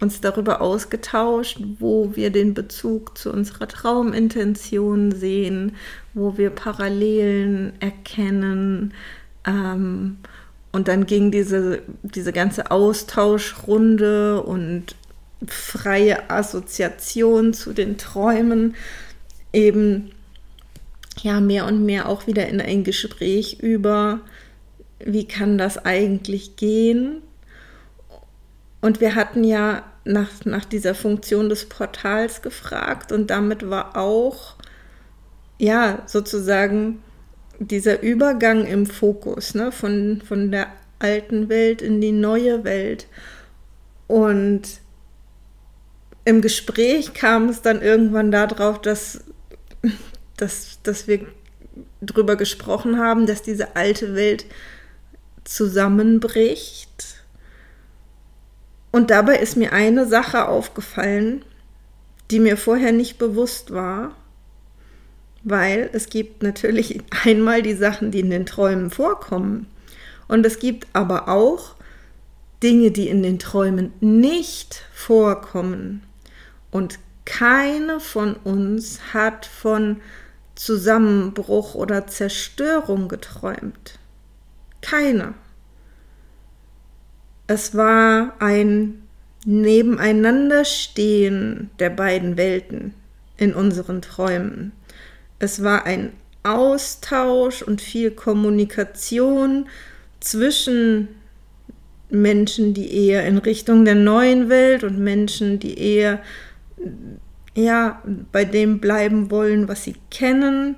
uns 0.00 0.20
darüber 0.20 0.60
ausgetauscht, 0.60 1.60
wo 1.78 2.14
wir 2.14 2.30
den 2.30 2.54
Bezug 2.54 3.16
zu 3.16 3.32
unserer 3.32 3.66
Traumintention 3.68 5.12
sehen, 5.12 5.76
wo 6.14 6.36
wir 6.36 6.50
Parallelen 6.50 7.72
erkennen. 7.80 8.92
Ähm, 9.46 10.18
und 10.72 10.88
dann 10.88 11.06
ging 11.06 11.30
diese, 11.30 11.82
diese 12.02 12.32
ganze 12.32 12.70
Austauschrunde 12.70 14.42
und 14.42 14.94
freie 15.46 16.30
Assoziation 16.30 17.54
zu 17.54 17.72
den 17.72 17.96
Träumen 17.96 18.74
eben 19.52 20.10
ja 21.22 21.40
mehr 21.40 21.66
und 21.66 21.84
mehr 21.84 22.08
auch 22.08 22.26
wieder 22.26 22.46
in 22.48 22.60
ein 22.60 22.84
Gespräch 22.84 23.58
über, 23.60 24.20
wie 24.98 25.26
kann 25.26 25.56
das 25.56 25.78
eigentlich 25.78 26.56
gehen? 26.56 27.22
Und 28.86 29.00
wir 29.00 29.16
hatten 29.16 29.42
ja 29.42 29.82
nach, 30.04 30.44
nach 30.44 30.64
dieser 30.64 30.94
Funktion 30.94 31.48
des 31.48 31.68
Portals 31.68 32.40
gefragt 32.40 33.10
und 33.10 33.30
damit 33.30 33.68
war 33.68 33.96
auch, 33.96 34.54
ja, 35.58 36.04
sozusagen 36.06 37.02
dieser 37.58 38.00
Übergang 38.00 38.64
im 38.64 38.86
Fokus, 38.86 39.56
ne, 39.56 39.72
von, 39.72 40.22
von 40.24 40.52
der 40.52 40.68
alten 41.00 41.48
Welt 41.48 41.82
in 41.82 42.00
die 42.00 42.12
neue 42.12 42.62
Welt. 42.62 43.08
Und 44.06 44.62
im 46.24 46.40
Gespräch 46.40 47.12
kam 47.12 47.48
es 47.48 47.62
dann 47.62 47.82
irgendwann 47.82 48.30
darauf, 48.30 48.80
dass, 48.80 49.24
dass, 50.36 50.78
dass 50.84 51.08
wir 51.08 51.26
darüber 52.00 52.36
gesprochen 52.36 53.00
haben, 53.00 53.26
dass 53.26 53.42
diese 53.42 53.74
alte 53.74 54.14
Welt 54.14 54.46
zusammenbricht. 55.42 57.15
Und 58.96 59.10
dabei 59.10 59.36
ist 59.36 59.58
mir 59.58 59.74
eine 59.74 60.06
Sache 60.06 60.48
aufgefallen, 60.48 61.44
die 62.30 62.40
mir 62.40 62.56
vorher 62.56 62.92
nicht 62.92 63.18
bewusst 63.18 63.74
war, 63.74 64.16
weil 65.44 65.90
es 65.92 66.08
gibt 66.08 66.42
natürlich 66.42 67.00
einmal 67.26 67.60
die 67.60 67.74
Sachen, 67.74 68.10
die 68.10 68.20
in 68.20 68.30
den 68.30 68.46
Träumen 68.46 68.88
vorkommen. 68.88 69.66
Und 70.28 70.46
es 70.46 70.58
gibt 70.60 70.86
aber 70.94 71.28
auch 71.28 71.74
Dinge, 72.62 72.90
die 72.90 73.10
in 73.10 73.22
den 73.22 73.38
Träumen 73.38 73.92
nicht 74.00 74.82
vorkommen. 74.94 76.02
Und 76.70 76.98
keine 77.26 78.00
von 78.00 78.32
uns 78.32 79.12
hat 79.12 79.44
von 79.44 80.00
Zusammenbruch 80.54 81.74
oder 81.74 82.06
Zerstörung 82.06 83.08
geträumt. 83.08 83.98
Keine. 84.80 85.34
Es 87.46 87.76
war 87.76 88.34
ein 88.40 89.02
Nebeneinanderstehen 89.44 91.70
der 91.78 91.90
beiden 91.90 92.36
Welten 92.36 92.94
in 93.36 93.54
unseren 93.54 94.02
Träumen. 94.02 94.72
Es 95.38 95.62
war 95.62 95.86
ein 95.86 96.12
Austausch 96.42 97.62
und 97.62 97.80
viel 97.80 98.10
Kommunikation 98.10 99.68
zwischen 100.20 101.08
Menschen, 102.08 102.74
die 102.74 103.06
eher 103.06 103.26
in 103.26 103.38
Richtung 103.38 103.84
der 103.84 103.94
neuen 103.94 104.48
Welt 104.48 104.84
und 104.84 104.98
Menschen, 104.98 105.58
die 105.58 105.78
eher 105.78 106.20
ja, 107.54 108.02
bei 108.32 108.44
dem 108.44 108.80
bleiben 108.80 109.30
wollen, 109.30 109.68
was 109.68 109.84
sie 109.84 109.96
kennen. 110.10 110.76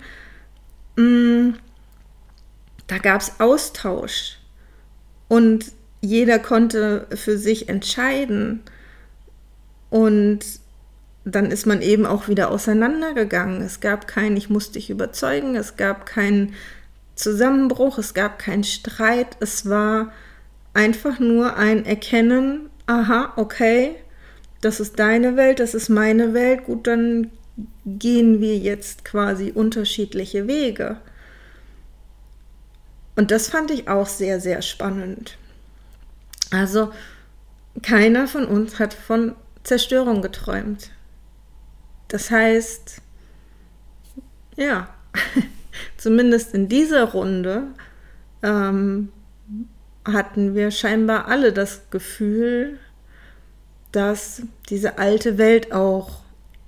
Mm, 0.97 1.51
da 2.87 2.99
gab 2.99 3.21
es 3.21 3.41
Austausch 3.41 4.39
und 5.29 5.73
jeder 6.01 6.39
konnte 6.39 7.07
für 7.15 7.39
sich 7.39 7.69
entscheiden. 7.69 8.61
Und 9.91 10.41
dann 11.25 11.51
ist 11.51 11.67
man 11.67 11.83
eben 11.83 12.07
auch 12.07 12.29
wieder 12.29 12.51
auseinandergegangen. 12.51 13.61
Es 13.63 13.81
gab 13.81 14.07
kein, 14.07 14.37
ich 14.37 14.49
muss 14.51 14.71
dich 14.71 14.91
überzeugen, 14.91 15.57
es 15.57 15.77
gab 15.77 16.07
keinen 16.07 16.55
Zusammenbruch, 17.15 17.99
es 17.99 18.15
gab 18.15 18.39
keinen 18.39 18.65
Streit, 18.65 19.37
es 19.41 19.69
war 19.69 20.13
einfach 20.75 21.19
nur 21.19 21.57
ein 21.57 21.85
Erkennen, 21.85 22.71
aha, 22.87 23.33
okay, 23.37 23.97
das 24.61 24.81
ist 24.81 24.99
deine 24.99 25.37
Welt, 25.37 25.61
das 25.61 25.75
ist 25.75 25.89
meine 25.89 26.35
Welt, 26.35 26.65
gut, 26.65 26.87
dann 26.87 27.31
gehen 27.85 28.41
wir 28.41 28.57
jetzt 28.57 29.05
quasi 29.05 29.53
unterschiedliche 29.53 30.47
Wege. 30.47 30.99
Und 33.17 33.33
das 33.33 33.49
fand 33.49 33.73
ich 33.73 33.89
auch 33.89 34.07
sehr, 34.07 34.41
sehr 34.41 34.63
spannend. 34.63 35.37
Also 36.51 36.93
keiner 37.83 38.27
von 38.27 38.47
uns 38.47 38.79
hat 38.79 38.95
von 38.95 39.35
Zerstörung 39.63 40.23
geträumt. 40.23 40.91
Das 42.09 42.31
heißt, 42.31 43.03
ja, 44.57 44.89
zumindest 45.97 46.55
in 46.55 46.69
dieser 46.69 47.05
Runde 47.05 47.65
ähm, 48.43 49.13
hatten 50.05 50.55
wir 50.55 50.71
scheinbar 50.71 51.29
alle 51.29 51.53
das 51.53 51.91
Gefühl, 51.91 52.79
dass 53.93 54.43
diese 54.69 54.99
alte 54.99 55.39
Welt 55.39 55.73
auch 55.73 56.23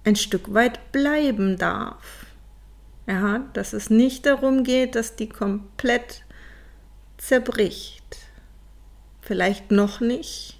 ein 0.05 0.16
Stück 0.16 0.53
weit 0.55 0.93
bleiben 0.93 1.57
darf. 1.59 2.27
Ja, 3.07 3.45
dass 3.55 3.73
es 3.73 3.90
nicht 3.90 4.27
darum 4.27 4.62
geht, 4.62 4.95
dass 4.95 5.16
die 5.16 5.29
komplett 5.29 6.25
zerbricht. 7.19 8.19
Vielleicht 9.31 9.71
noch 9.71 10.01
nicht 10.01 10.59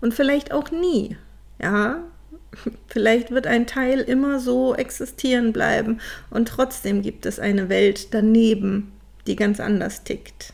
und 0.00 0.14
vielleicht 0.14 0.50
auch 0.50 0.72
nie. 0.72 1.16
Ja, 1.62 2.02
vielleicht 2.88 3.30
wird 3.30 3.46
ein 3.46 3.68
Teil 3.68 4.00
immer 4.00 4.40
so 4.40 4.74
existieren 4.74 5.52
bleiben 5.52 6.00
und 6.28 6.48
trotzdem 6.48 7.02
gibt 7.02 7.24
es 7.24 7.38
eine 7.38 7.68
Welt 7.68 8.12
daneben, 8.12 8.90
die 9.28 9.36
ganz 9.36 9.60
anders 9.60 10.02
tickt. 10.02 10.52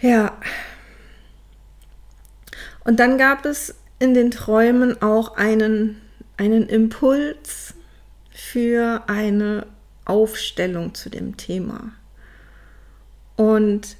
Ja, 0.00 0.40
und 2.84 3.00
dann 3.00 3.18
gab 3.18 3.44
es 3.44 3.74
in 3.98 4.14
den 4.14 4.30
Träumen 4.30 5.02
auch 5.02 5.36
einen, 5.36 6.00
einen 6.38 6.66
Impuls 6.66 7.74
für 8.30 9.02
eine 9.08 9.66
Aufstellung 10.06 10.94
zu 10.94 11.10
dem 11.10 11.36
Thema. 11.36 11.92
Und 13.36 13.98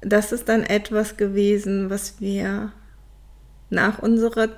das 0.00 0.32
ist 0.32 0.48
dann 0.48 0.62
etwas 0.62 1.16
gewesen, 1.16 1.90
was 1.90 2.20
wir 2.20 2.72
nach 3.70 3.98
unserer 3.98 4.48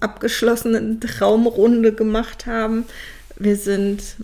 abgeschlossenen 0.00 1.00
Traumrunde 1.00 1.92
gemacht 1.92 2.46
haben. 2.46 2.84
Wir 3.36 3.56
sind 3.56 4.16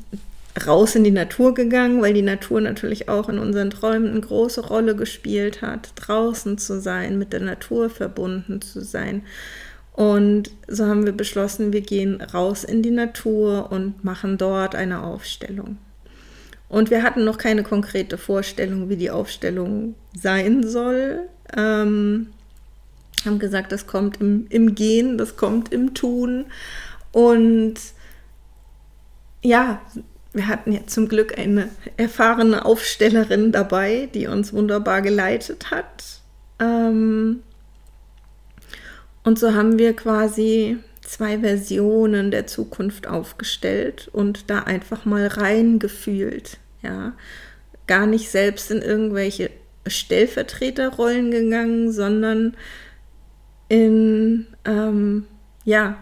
raus 0.67 0.95
in 0.95 1.05
die 1.05 1.11
Natur 1.11 1.55
gegangen, 1.55 2.03
weil 2.03 2.15
die 2.15 2.23
Natur 2.23 2.61
natürlich 2.61 3.09
auch 3.09 3.29
in 3.29 3.39
unseren 3.39 3.71
Träumen 3.71 4.11
eine 4.11 4.21
große 4.21 4.67
Rolle 4.67 4.97
gespielt 4.97 5.63
hat, 5.63 5.93
draußen 5.97 6.59
zu 6.59 6.81
sein, 6.81 7.19
mit 7.19 7.33
der 7.33 7.41
Natur 7.41 7.91
verbunden 7.91 8.61
zu 8.61 8.83
sein. 8.83 9.23
Und 9.93 10.51
so 10.69 10.87
haben 10.87 11.07
wir 11.07 11.13
beschlossen, 11.13 11.73
wir 11.73 11.81
gehen 11.81 12.21
raus 12.21 12.65
in 12.65 12.83
die 12.83 12.91
Natur 12.91 13.73
und 13.73 14.05
machen 14.05 14.39
dort 14.39 14.75
eine 14.75 15.03
Aufstellung. 15.03 15.77
Und 16.69 16.91
wir 16.91 17.03
hatten 17.03 17.25
noch 17.25 17.39
keine 17.39 17.63
konkrete 17.63 18.19
Vorstellung, 18.19 18.89
wie 18.89 18.97
die 18.97 19.11
Aufstellung 19.11 19.95
sein 20.15 20.67
soll. 20.67 21.29
Ähm, 21.57 22.29
Haben 23.25 23.39
gesagt, 23.39 23.73
das 23.73 23.87
kommt 23.87 24.21
im, 24.21 24.47
im 24.51 24.75
Gehen, 24.75 25.17
das 25.17 25.37
kommt 25.37 25.73
im 25.73 25.95
Tun. 25.95 26.47
Und 27.13 27.77
ja, 29.43 29.81
wir 30.33 30.47
hatten 30.47 30.73
ja 30.73 30.87
zum 30.87 31.09
Glück 31.09 31.39
eine 31.39 31.71
erfahrene 31.97 32.65
Aufstellerin 32.65 33.51
dabei, 33.51 34.09
die 34.13 34.27
uns 34.27 34.53
wunderbar 34.53 35.01
geleitet 35.01 35.71
hat. 35.71 36.21
Ähm, 36.61 37.43
und 39.25 39.39
so 39.39 39.55
haben 39.55 39.79
wir 39.79 39.97
quasi 39.97 40.79
zwei 41.09 41.39
Versionen 41.39 42.31
der 42.31 42.47
Zukunft 42.47 43.07
aufgestellt 43.07 44.11
und 44.13 44.51
da 44.51 44.61
einfach 44.61 45.07
mal 45.07 45.27
reingefühlt. 45.27 46.59
Ja, 46.83 47.15
gar 47.87 48.07
nicht 48.07 48.31
selbst 48.31 48.71
in 48.71 48.83
irgendwelche 48.83 49.51
Stellvertreterrollen 49.87 51.31
gegangen, 51.31 51.91
sondern 51.93 52.57
in, 53.71 54.47
ähm, 54.67 55.25
ja, 55.65 55.97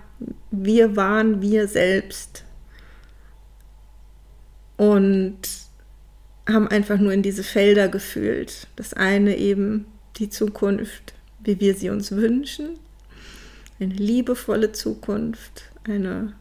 wir 0.50 0.96
waren 0.96 1.40
wir 1.40 1.68
selbst 1.68 2.44
und 4.76 5.38
haben 6.48 6.66
einfach 6.66 6.98
nur 6.98 7.12
in 7.12 7.22
diese 7.22 7.44
Felder 7.44 7.88
gefühlt. 7.88 8.66
Das 8.74 8.92
eine 8.92 9.36
eben 9.36 9.86
die 10.16 10.30
Zukunft, 10.30 11.14
wie 11.44 11.60
wir 11.60 11.74
sie 11.74 11.90
uns 11.90 12.10
wünschen, 12.10 12.78
eine 13.78 13.94
liebevolle 13.94 14.72
Zukunft, 14.72 15.70
eine 15.84 16.32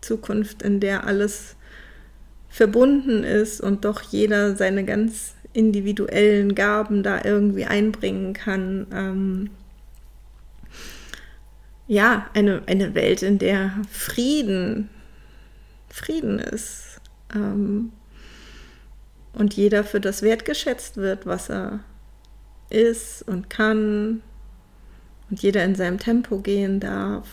Zukunft, 0.00 0.62
in 0.62 0.80
der 0.80 1.06
alles 1.06 1.56
verbunden 2.48 3.24
ist 3.24 3.60
und 3.60 3.84
doch 3.84 4.02
jeder 4.02 4.56
seine 4.56 4.84
ganz 4.84 5.34
individuellen 5.52 6.54
Gaben 6.54 7.02
da 7.02 7.24
irgendwie 7.24 7.64
einbringen 7.64 8.32
kann. 8.32 8.86
Ähm, 8.92 9.50
ja, 11.86 12.30
eine, 12.34 12.62
eine 12.66 12.94
Welt, 12.94 13.22
in 13.22 13.38
der 13.38 13.72
Frieden, 13.90 14.88
Frieden 15.88 16.38
ist. 16.38 17.00
Ähm, 17.34 17.92
und 19.34 19.54
jeder 19.54 19.84
für 19.84 20.00
das 20.00 20.22
wertgeschätzt 20.22 20.96
wird, 20.96 21.26
was 21.26 21.48
er 21.48 21.80
ist 22.70 23.26
und 23.28 23.50
kann. 23.50 24.22
Und 25.32 25.42
jeder 25.42 25.64
in 25.64 25.74
seinem 25.74 25.98
Tempo 25.98 26.40
gehen 26.40 26.78
darf. 26.78 27.26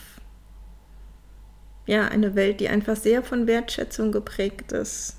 Ja, 1.85 2.07
eine 2.07 2.33
Welt, 2.33 2.61
die 2.61 2.69
einfach 2.69 2.95
sehr 2.95 3.23
von 3.23 3.45
Wertschätzung 3.45 4.13
geprägt 4.13 4.71
ist. 4.71 5.17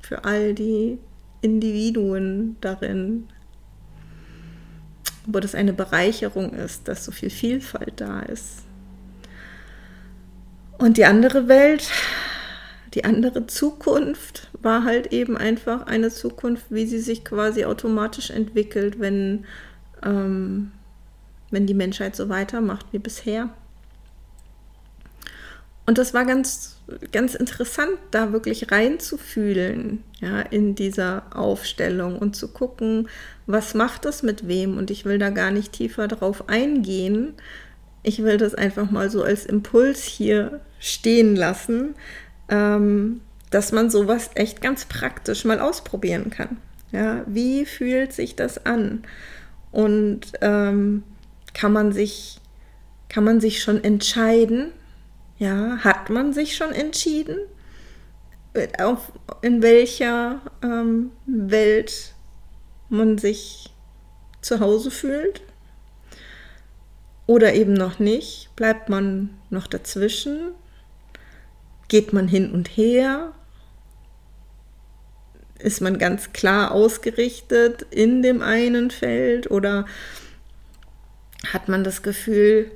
Für 0.00 0.24
all 0.24 0.54
die 0.54 0.96
Individuen 1.42 2.56
darin. 2.62 3.28
Wo 5.26 5.38
das 5.38 5.54
eine 5.54 5.74
Bereicherung 5.74 6.54
ist, 6.54 6.88
dass 6.88 7.04
so 7.04 7.12
viel 7.12 7.28
Vielfalt 7.28 8.00
da 8.00 8.20
ist. 8.20 8.62
Und 10.78 10.96
die 10.96 11.04
andere 11.04 11.46
Welt, 11.46 11.90
die 12.94 13.04
andere 13.04 13.46
Zukunft 13.46 14.48
war 14.62 14.84
halt 14.84 15.12
eben 15.12 15.36
einfach 15.36 15.86
eine 15.86 16.08
Zukunft, 16.08 16.64
wie 16.70 16.86
sie 16.86 17.00
sich 17.00 17.22
quasi 17.22 17.66
automatisch 17.66 18.30
entwickelt, 18.30 18.98
wenn, 18.98 19.44
ähm, 20.02 20.72
wenn 21.50 21.66
die 21.66 21.74
Menschheit 21.74 22.16
so 22.16 22.28
weitermacht 22.28 22.86
wie 22.92 22.98
bisher. 22.98 23.50
Und 25.88 25.96
das 25.96 26.12
war 26.12 26.26
ganz, 26.26 26.76
ganz 27.12 27.34
interessant, 27.34 27.96
da 28.10 28.32
wirklich 28.32 28.70
reinzufühlen, 28.70 30.04
ja, 30.20 30.40
in 30.40 30.74
dieser 30.74 31.22
Aufstellung 31.34 32.18
und 32.18 32.36
zu 32.36 32.48
gucken, 32.48 33.08
was 33.46 33.72
macht 33.72 34.04
das 34.04 34.22
mit 34.22 34.46
wem. 34.46 34.76
Und 34.76 34.90
ich 34.90 35.06
will 35.06 35.18
da 35.18 35.30
gar 35.30 35.50
nicht 35.50 35.72
tiefer 35.72 36.06
drauf 36.06 36.50
eingehen. 36.50 37.32
Ich 38.02 38.22
will 38.22 38.36
das 38.36 38.54
einfach 38.54 38.90
mal 38.90 39.08
so 39.08 39.22
als 39.22 39.46
Impuls 39.46 40.02
hier 40.02 40.60
stehen 40.78 41.34
lassen, 41.36 41.94
ähm, 42.50 43.22
dass 43.48 43.72
man 43.72 43.88
sowas 43.88 44.30
echt 44.34 44.60
ganz 44.60 44.84
praktisch 44.84 45.46
mal 45.46 45.58
ausprobieren 45.58 46.28
kann. 46.28 46.58
Ja, 46.92 47.22
wie 47.26 47.64
fühlt 47.64 48.12
sich 48.12 48.36
das 48.36 48.66
an? 48.66 49.04
Und 49.72 50.32
ähm, 50.42 51.02
kann 51.54 51.72
man 51.72 51.92
sich, 51.92 52.40
kann 53.08 53.24
man 53.24 53.40
sich 53.40 53.62
schon 53.62 53.82
entscheiden, 53.82 54.72
ja, 55.38 55.78
hat 55.78 56.10
man 56.10 56.32
sich 56.32 56.56
schon 56.56 56.72
entschieden, 56.72 57.38
auf, 58.78 59.12
in 59.42 59.62
welcher 59.62 60.40
ähm, 60.62 61.12
Welt 61.26 62.14
man 62.88 63.18
sich 63.18 63.70
zu 64.40 64.60
Hause 64.60 64.90
fühlt? 64.90 65.42
Oder 67.26 67.54
eben 67.54 67.74
noch 67.74 67.98
nicht? 67.98 68.50
Bleibt 68.56 68.88
man 68.88 69.38
noch 69.50 69.66
dazwischen? 69.66 70.52
Geht 71.88 72.12
man 72.12 72.26
hin 72.26 72.50
und 72.50 72.68
her? 72.68 73.32
Ist 75.58 75.80
man 75.80 75.98
ganz 75.98 76.32
klar 76.32 76.72
ausgerichtet 76.72 77.82
in 77.90 78.22
dem 78.22 78.40
einen 78.40 78.90
Feld? 78.90 79.50
Oder 79.50 79.84
hat 81.46 81.68
man 81.68 81.84
das 81.84 82.02
Gefühl, 82.02 82.70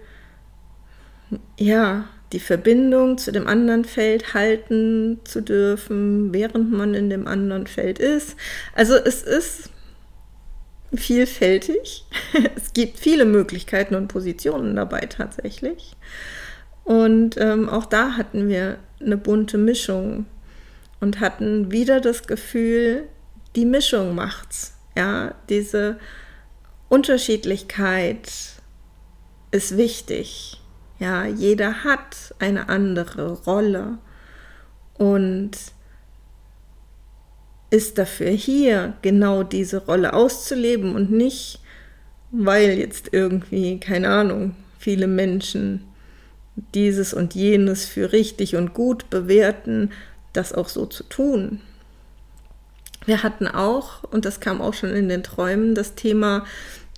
ja, 1.58 2.08
die 2.32 2.40
Verbindung 2.40 3.18
zu 3.18 3.30
dem 3.30 3.46
anderen 3.46 3.84
Feld 3.84 4.34
halten 4.34 5.20
zu 5.24 5.42
dürfen, 5.42 6.32
während 6.32 6.72
man 6.72 6.94
in 6.94 7.10
dem 7.10 7.26
anderen 7.26 7.66
Feld 7.66 7.98
ist. 7.98 8.36
Also 8.74 8.94
es 8.94 9.22
ist 9.22 9.70
vielfältig. 10.94 12.04
Es 12.56 12.72
gibt 12.72 12.98
viele 12.98 13.26
Möglichkeiten 13.26 13.94
und 13.94 14.08
Positionen 14.08 14.76
dabei 14.76 15.00
tatsächlich. 15.00 15.94
Und 16.84 17.36
ähm, 17.38 17.68
auch 17.68 17.84
da 17.84 18.16
hatten 18.16 18.48
wir 18.48 18.78
eine 19.00 19.18
bunte 19.18 19.58
Mischung 19.58 20.26
und 21.00 21.20
hatten 21.20 21.70
wieder 21.70 22.00
das 22.00 22.26
Gefühl, 22.26 23.08
die 23.56 23.66
Mischung 23.66 24.14
macht's. 24.14 24.74
Ja, 24.96 25.34
diese 25.48 25.98
Unterschiedlichkeit 26.92 28.30
ist 29.50 29.78
wichtig. 29.78 30.60
Ja, 30.98 31.24
jeder 31.24 31.84
hat 31.84 32.34
eine 32.38 32.68
andere 32.68 33.32
Rolle 33.32 33.96
und 34.98 35.52
ist 37.70 37.96
dafür 37.96 38.28
hier, 38.28 38.92
genau 39.00 39.42
diese 39.42 39.86
Rolle 39.86 40.12
auszuleben 40.12 40.94
und 40.94 41.10
nicht, 41.10 41.60
weil 42.30 42.78
jetzt 42.78 43.08
irgendwie, 43.12 43.80
keine 43.80 44.10
Ahnung, 44.10 44.54
viele 44.78 45.06
Menschen 45.06 45.88
dieses 46.74 47.14
und 47.14 47.34
jenes 47.34 47.86
für 47.86 48.12
richtig 48.12 48.54
und 48.54 48.74
gut 48.74 49.08
bewerten, 49.08 49.92
das 50.34 50.52
auch 50.52 50.68
so 50.68 50.84
zu 50.84 51.04
tun. 51.04 51.62
Wir 53.06 53.22
hatten 53.22 53.48
auch, 53.48 54.04
und 54.04 54.24
das 54.24 54.40
kam 54.40 54.60
auch 54.60 54.74
schon 54.74 54.90
in 54.90 55.08
den 55.08 55.22
Träumen, 55.22 55.74
das 55.74 55.94
Thema 55.94 56.44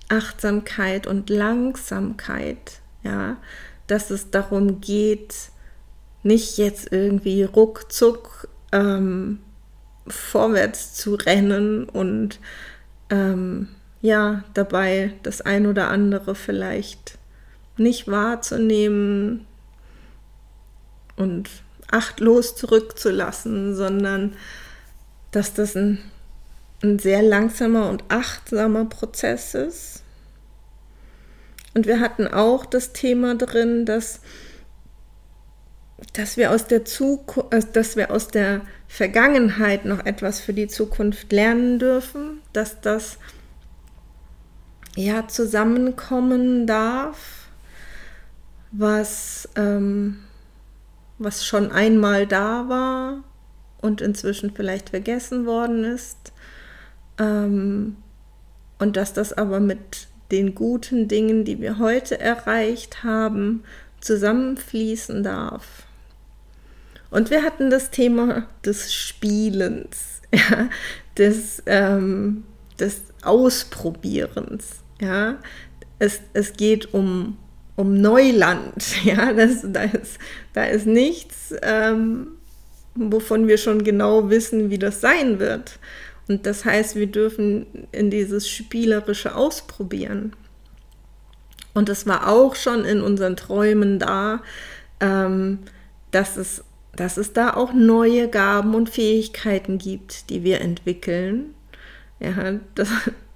Achtsamkeit 0.09 1.07
und 1.07 1.29
Langsamkeit. 1.29 2.79
Ja, 3.03 3.37
dass 3.87 4.09
es 4.09 4.31
darum 4.31 4.81
geht, 4.81 5.35
nicht 6.23 6.57
jetzt 6.57 6.91
irgendwie 6.91 7.43
ruckzuck 7.43 8.47
ähm, 8.71 9.39
vorwärts 10.07 10.95
zu 10.95 11.15
rennen 11.15 11.87
und 11.87 12.39
ähm, 13.09 13.69
ja, 14.01 14.43
dabei 14.53 15.13
das 15.23 15.41
ein 15.41 15.67
oder 15.67 15.89
andere 15.89 16.35
vielleicht 16.35 17.17
nicht 17.77 18.07
wahrzunehmen 18.07 19.45
und 21.15 21.49
achtlos 21.89 22.55
zurückzulassen, 22.55 23.75
sondern 23.75 24.33
dass 25.31 25.53
das 25.53 25.75
ein, 25.75 25.99
ein 26.85 26.99
sehr 26.99 27.21
langsamer 27.21 27.89
und 27.89 28.03
achtsamer 28.09 28.85
Prozess 28.85 29.53
ist 29.53 29.95
und 31.75 31.85
wir 31.87 31.99
hatten 31.99 32.27
auch 32.27 32.65
das 32.65 32.93
Thema 32.93 33.35
drin, 33.35 33.85
dass, 33.85 34.21
dass, 36.13 36.37
wir 36.37 36.51
aus 36.51 36.67
der 36.67 36.85
Zukunft, 36.85 37.53
äh, 37.53 37.61
dass 37.73 37.97
wir 37.97 38.11
aus 38.11 38.29
der 38.29 38.61
Vergangenheit 38.87 39.83
noch 39.83 40.05
etwas 40.05 40.39
für 40.39 40.53
die 40.53 40.67
Zukunft 40.67 41.33
lernen 41.33 41.77
dürfen, 41.77 42.41
dass 42.53 42.79
das 42.79 43.17
ja 44.95 45.27
zusammenkommen 45.27 46.65
darf, 46.65 47.49
was, 48.71 49.49
ähm, 49.57 50.23
was 51.17 51.45
schon 51.45 51.73
einmal 51.73 52.25
da 52.25 52.69
war 52.69 53.23
und 53.81 53.99
inzwischen 53.99 54.55
vielleicht 54.55 54.91
vergessen 54.91 55.45
worden 55.45 55.83
ist. 55.83 56.31
Ähm, 57.19 57.97
und 58.79 58.97
dass 58.97 59.13
das 59.13 59.33
aber 59.33 59.59
mit 59.59 60.07
den 60.31 60.55
guten 60.55 61.07
Dingen, 61.07 61.45
die 61.45 61.61
wir 61.61 61.79
heute 61.79 62.19
erreicht 62.19 63.03
haben, 63.03 63.63
zusammenfließen 64.01 65.23
darf. 65.23 65.83
Und 67.09 67.29
wir 67.29 67.43
hatten 67.43 67.69
das 67.69 67.91
Thema 67.91 68.47
des 68.65 68.93
Spielens, 68.93 70.21
ja, 70.33 70.69
des, 71.17 71.63
ähm, 71.65 72.43
des 72.79 73.01
Ausprobierens. 73.23 74.81
Ja. 74.99 75.37
es, 75.99 76.21
es 76.33 76.53
geht 76.53 76.93
um, 76.93 77.37
um 77.75 77.99
Neuland. 78.01 78.85
Ja, 79.03 79.33
das, 79.33 79.61
da, 79.63 79.83
ist, 79.83 80.17
da 80.53 80.65
ist 80.65 80.87
nichts, 80.87 81.53
ähm, 81.61 82.27
wovon 82.95 83.47
wir 83.47 83.57
schon 83.57 83.83
genau 83.83 84.29
wissen, 84.29 84.69
wie 84.69 84.79
das 84.79 85.01
sein 85.01 85.39
wird. 85.39 85.79
Und 86.27 86.45
das 86.45 86.65
heißt, 86.65 86.95
wir 86.95 87.07
dürfen 87.07 87.87
in 87.91 88.09
dieses 88.09 88.49
Spielerische 88.49 89.35
ausprobieren. 89.35 90.33
Und 91.73 91.89
es 91.89 92.07
war 92.07 92.27
auch 92.29 92.55
schon 92.55 92.85
in 92.85 93.01
unseren 93.01 93.35
Träumen 93.35 93.99
da, 93.99 94.41
ähm, 94.99 95.59
dass, 96.11 96.37
es, 96.37 96.63
dass 96.95 97.17
es 97.17 97.33
da 97.33 97.53
auch 97.53 97.73
neue 97.73 98.29
Gaben 98.29 98.73
und 98.73 98.89
Fähigkeiten 98.89 99.77
gibt, 99.77 100.29
die 100.29 100.43
wir 100.43 100.61
entwickeln. 100.61 101.53
Ja, 102.19 102.59
das, 102.75 102.89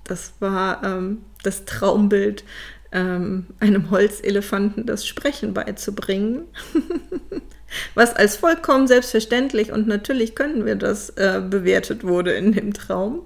das 0.05 0.33
war 0.39 0.83
ähm, 0.83 1.19
das 1.43 1.65
Traumbild, 1.65 2.43
ähm, 2.91 3.47
einem 3.59 3.91
Holzelefanten 3.91 4.85
das 4.85 5.05
Sprechen 5.05 5.53
beizubringen. 5.53 6.43
Was 7.93 8.15
als 8.15 8.35
vollkommen 8.35 8.87
selbstverständlich 8.87 9.71
und 9.71 9.87
natürlich 9.87 10.35
können 10.35 10.65
wir 10.65 10.75
das 10.75 11.11
äh, 11.11 11.41
bewertet 11.47 12.03
wurde 12.03 12.33
in 12.33 12.51
dem 12.51 12.73
Traum. 12.73 13.21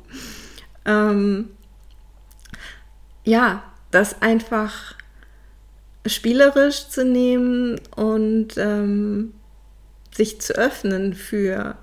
Ähm, 0.85 1.49
ja, 3.23 3.63
das 3.91 4.21
einfach 4.21 4.95
spielerisch 6.05 6.89
zu 6.89 7.05
nehmen 7.05 7.79
und 7.95 8.57
ähm, 8.57 9.33
sich 10.13 10.41
zu 10.41 10.53
öffnen 10.53 11.13
für 11.13 11.77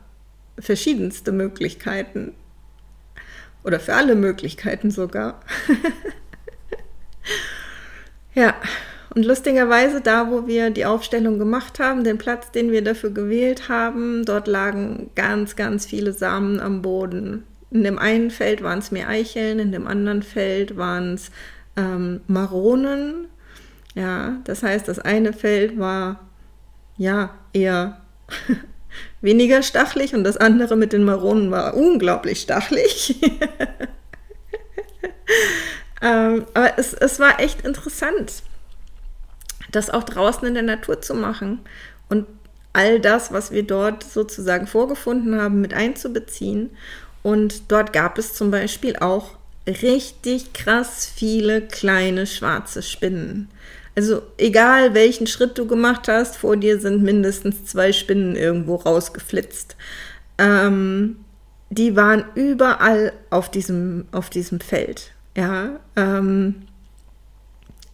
verschiedenste 0.59 1.33
Möglichkeiten 1.33 2.35
oder 3.65 3.81
für 3.81 3.95
alle 3.95 4.15
Möglichkeiten 4.15 4.91
sogar. 4.91 5.41
ja, 8.35 8.55
und 9.15 9.25
lustigerweise 9.25 10.01
da, 10.01 10.31
wo 10.31 10.47
wir 10.47 10.71
die 10.71 10.85
Aufstellung 10.85 11.39
gemacht 11.39 11.81
haben, 11.81 12.05
den 12.05 12.19
Platz, 12.19 12.53
den 12.53 12.71
wir 12.71 12.83
dafür 12.83 13.11
gewählt 13.11 13.69
haben, 13.69 14.25
dort 14.25 14.47
lagen 14.47 15.11
ganz, 15.17 15.57
ganz 15.57 15.85
viele 15.85 16.13
Samen 16.13 16.61
am 16.61 16.81
Boden. 16.81 17.45
In 17.73 17.83
dem 17.83 17.99
einen 17.99 18.31
Feld 18.31 18.63
waren 18.63 18.79
es 18.79 18.93
mehr 18.93 19.09
Eicheln, 19.09 19.59
in 19.59 19.73
dem 19.73 19.89
anderen 19.89 20.23
Feld 20.23 20.77
waren 20.77 21.15
es 21.15 21.31
ähm, 21.77 22.21
Maronen. 22.29 23.27
Ja, 23.97 24.39
das 24.45 24.63
heißt, 24.63 24.87
das 24.87 25.01
eine 25.01 25.33
Feld 25.33 25.79
war 25.79 26.21
ja 26.97 27.31
eher 27.53 28.01
weniger 29.21 29.65
stachelig 29.65 30.15
und 30.15 30.23
das 30.23 30.37
andere 30.37 30.77
mit 30.77 30.93
den 30.93 31.03
Maronen 31.03 31.51
war 31.51 31.75
unglaublich 31.75 32.41
stachelig. 32.43 33.21
ähm, 36.01 36.47
aber 36.55 36.79
es, 36.79 36.95
es 36.95 37.19
war 37.19 37.41
echt 37.41 37.63
interessant, 37.63 38.45
das 39.71 39.91
auch 39.91 40.05
draußen 40.05 40.47
in 40.47 40.55
der 40.55 40.63
Natur 40.63 41.01
zu 41.01 41.15
machen 41.15 41.61
und 42.09 42.27
all 42.73 43.01
das, 43.01 43.33
was 43.33 43.51
wir 43.51 43.63
dort 43.63 44.05
sozusagen 44.05 44.67
vorgefunden 44.67 45.41
haben, 45.41 45.61
mit 45.61 45.75
einzubeziehen. 45.75 46.71
Und 47.23 47.71
dort 47.71 47.93
gab 47.93 48.19
es 48.19 48.35
zum 48.35 48.51
Beispiel 48.51 48.97
auch 48.97 49.37
richtig 49.67 50.53
krass 50.53 51.11
viele 51.15 51.63
kleine 51.63 52.27
schwarze 52.27 52.83
Spinnen. 52.83 53.49
Also 53.97 54.23
egal 54.39 54.95
welchen 54.95 55.27
Schritt 55.27 55.59
du 55.59 55.67
gemacht 55.67 56.09
hast, 56.09 56.37
vor 56.37 56.57
dir 56.57 56.81
sind 56.81 57.03
mindestens 57.03 57.65
zwei 57.65 57.93
Spinnen 57.93 58.37
irgendwo 58.37 58.77
rausgeflitzt. 58.77 59.77
Ähm, 60.39 61.17
die 61.71 61.97
waren 61.97 62.25
überall 62.35 63.13
auf 63.31 63.51
diesem, 63.51 64.07
auf 64.13 64.31
diesem 64.31 64.61
Feld. 64.61 65.13
Ja, 65.37 65.81
ähm, 65.97 66.63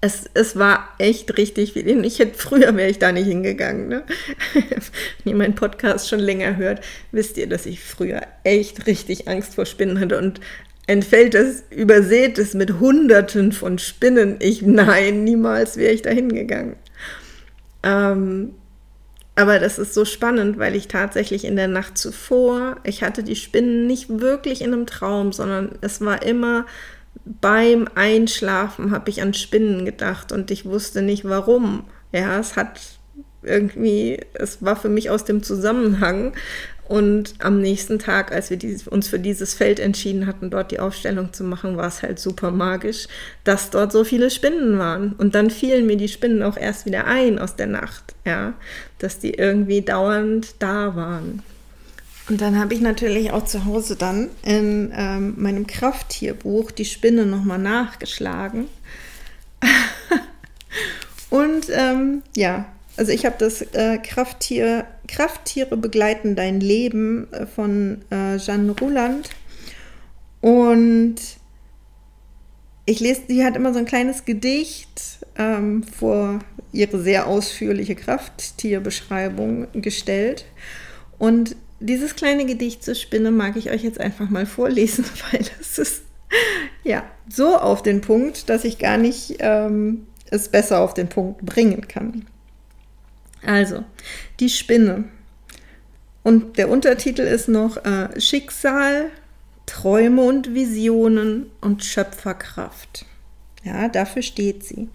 es, 0.06 0.30
es 0.34 0.56
war 0.56 0.88
echt 0.98 1.36
richtig 1.36 1.72
viel. 1.72 2.04
Ich 2.04 2.18
hätte 2.18 2.38
früher 2.38 2.74
wäre 2.76 2.88
ich 2.88 2.98
da 2.98 3.12
nicht 3.12 3.26
hingegangen. 3.26 3.88
Ne? 3.88 4.04
Wenn 4.54 5.32
ihr 5.32 5.36
meinen 5.36 5.54
Podcast 5.54 6.08
schon 6.08 6.20
länger 6.20 6.56
hört, 6.56 6.80
wisst 7.12 7.36
ihr, 7.36 7.48
dass 7.48 7.66
ich 7.66 7.82
früher 7.82 8.22
echt 8.44 8.86
richtig 8.86 9.28
Angst 9.28 9.54
vor 9.56 9.66
Spinnen 9.66 10.00
hatte 10.00 10.18
und 10.18 10.40
Feld, 11.02 11.34
das 11.34 11.64
übersät 11.70 12.38
ist 12.38 12.54
mit 12.54 12.78
Hunderten 12.78 13.50
von 13.50 13.78
Spinnen. 13.78 14.36
Ich, 14.38 14.62
nein, 14.62 15.24
niemals 15.24 15.76
wäre 15.76 15.92
ich 15.92 16.02
da 16.02 16.10
hingegangen. 16.10 16.76
Ähm, 17.82 18.52
aber 19.34 19.58
das 19.58 19.80
ist 19.80 19.94
so 19.94 20.04
spannend, 20.04 20.58
weil 20.58 20.76
ich 20.76 20.86
tatsächlich 20.86 21.44
in 21.44 21.56
der 21.56 21.66
Nacht 21.66 21.98
zuvor, 21.98 22.76
ich 22.84 23.02
hatte 23.02 23.24
die 23.24 23.34
Spinnen 23.34 23.88
nicht 23.88 24.20
wirklich 24.20 24.62
in 24.62 24.72
einem 24.72 24.86
Traum, 24.86 25.32
sondern 25.32 25.76
es 25.80 26.00
war 26.00 26.22
immer 26.22 26.66
beim 27.40 27.88
Einschlafen 27.94 28.92
habe 28.92 29.10
ich 29.10 29.20
an 29.20 29.34
Spinnen 29.34 29.84
gedacht 29.84 30.32
und 30.32 30.50
ich 30.50 30.64
wusste 30.64 31.02
nicht 31.02 31.24
warum. 31.24 31.84
Ja, 32.12 32.38
es 32.38 32.56
hat 32.56 32.80
irgendwie, 33.42 34.20
es 34.34 34.62
war 34.62 34.76
für 34.76 34.88
mich 34.88 35.10
aus 35.10 35.24
dem 35.24 35.42
Zusammenhang. 35.42 36.32
Und 36.88 37.34
am 37.40 37.60
nächsten 37.60 37.98
Tag, 37.98 38.30
als 38.30 38.48
wir 38.50 38.56
dieses, 38.56 38.86
uns 38.86 39.08
für 39.08 39.18
dieses 39.18 39.54
Feld 39.54 39.80
entschieden 39.80 40.26
hatten, 40.26 40.50
dort 40.50 40.70
die 40.70 40.78
Aufstellung 40.78 41.32
zu 41.32 41.42
machen, 41.42 41.76
war 41.76 41.88
es 41.88 42.02
halt 42.02 42.20
super 42.20 42.52
magisch, 42.52 43.08
dass 43.42 43.70
dort 43.70 43.90
so 43.90 44.04
viele 44.04 44.30
Spinnen 44.30 44.78
waren. 44.78 45.12
Und 45.18 45.34
dann 45.34 45.50
fielen 45.50 45.86
mir 45.86 45.96
die 45.96 46.06
Spinnen 46.06 46.44
auch 46.44 46.56
erst 46.56 46.86
wieder 46.86 47.06
ein 47.06 47.40
aus 47.40 47.56
der 47.56 47.66
Nacht, 47.66 48.14
ja, 48.24 48.54
dass 49.00 49.18
die 49.18 49.34
irgendwie 49.34 49.82
dauernd 49.82 50.54
da 50.60 50.94
waren. 50.94 51.42
Und 52.28 52.40
dann 52.40 52.58
habe 52.58 52.74
ich 52.74 52.80
natürlich 52.80 53.30
auch 53.30 53.44
zu 53.44 53.64
Hause 53.64 53.94
dann 53.94 54.30
in 54.44 54.92
ähm, 54.94 55.34
meinem 55.36 55.66
Krafttierbuch 55.66 56.72
die 56.72 56.84
Spinne 56.84 57.24
nochmal 57.24 57.58
nachgeschlagen. 57.58 58.66
und 61.30 61.66
ähm, 61.70 62.22
ja, 62.36 62.66
also 62.96 63.12
ich 63.12 63.26
habe 63.26 63.36
das 63.38 63.62
äh, 63.62 63.98
Krafttier, 63.98 64.86
Krafttiere 65.06 65.76
begleiten 65.76 66.34
dein 66.34 66.60
Leben 66.60 67.32
äh, 67.32 67.46
von 67.46 68.02
äh, 68.10 68.38
Jeanne 68.38 68.72
Ruland. 68.72 69.30
Und 70.40 71.16
ich 72.86 73.00
lese, 73.00 73.22
sie 73.28 73.44
hat 73.44 73.54
immer 73.54 73.72
so 73.72 73.78
ein 73.78 73.84
kleines 73.84 74.24
Gedicht 74.24 75.18
ähm, 75.36 75.84
vor 75.84 76.40
ihre 76.72 77.00
sehr 77.00 77.26
ausführliche 77.26 77.94
Krafttierbeschreibung 77.94 79.68
gestellt. 79.74 80.44
Und 81.18 81.56
dieses 81.86 82.16
kleine 82.16 82.46
Gedicht 82.46 82.84
zur 82.84 82.94
Spinne 82.94 83.30
mag 83.30 83.56
ich 83.56 83.70
euch 83.70 83.82
jetzt 83.82 84.00
einfach 84.00 84.28
mal 84.28 84.46
vorlesen, 84.46 85.04
weil 85.30 85.44
es 85.60 85.78
ist 85.78 86.02
ja 86.84 87.04
so 87.28 87.56
auf 87.56 87.82
den 87.82 88.00
Punkt, 88.00 88.48
dass 88.48 88.64
ich 88.64 88.78
gar 88.78 88.98
nicht 88.98 89.36
ähm, 89.38 90.06
es 90.30 90.48
besser 90.48 90.80
auf 90.80 90.94
den 90.94 91.08
Punkt 91.08 91.44
bringen 91.44 91.86
kann. 91.88 92.26
Also, 93.44 93.84
die 94.40 94.48
Spinne. 94.48 95.04
Und 96.22 96.58
der 96.58 96.68
Untertitel 96.68 97.22
ist 97.22 97.48
noch 97.48 97.76
äh, 97.84 98.20
Schicksal, 98.20 99.10
Träume 99.66 100.22
und 100.22 100.54
Visionen 100.54 101.50
und 101.60 101.84
Schöpferkraft. 101.84 103.04
Ja, 103.62 103.88
dafür 103.88 104.22
steht 104.22 104.64
sie. 104.64 104.88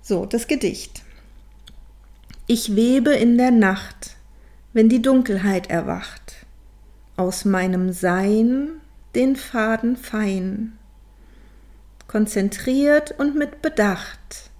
So, 0.00 0.26
das 0.26 0.46
Gedicht. 0.46 1.02
Ich 2.46 2.76
webe 2.76 3.10
in 3.10 3.38
der 3.38 3.50
Nacht 3.50 4.16
wenn 4.72 4.88
die 4.88 5.02
Dunkelheit 5.02 5.70
erwacht, 5.70 6.46
aus 7.16 7.44
meinem 7.44 7.92
Sein 7.92 8.70
den 9.14 9.36
Faden 9.36 9.96
fein, 9.96 10.78
konzentriert 12.08 13.14
und 13.18 13.36
mit 13.36 13.62
Bedacht, 13.62 14.50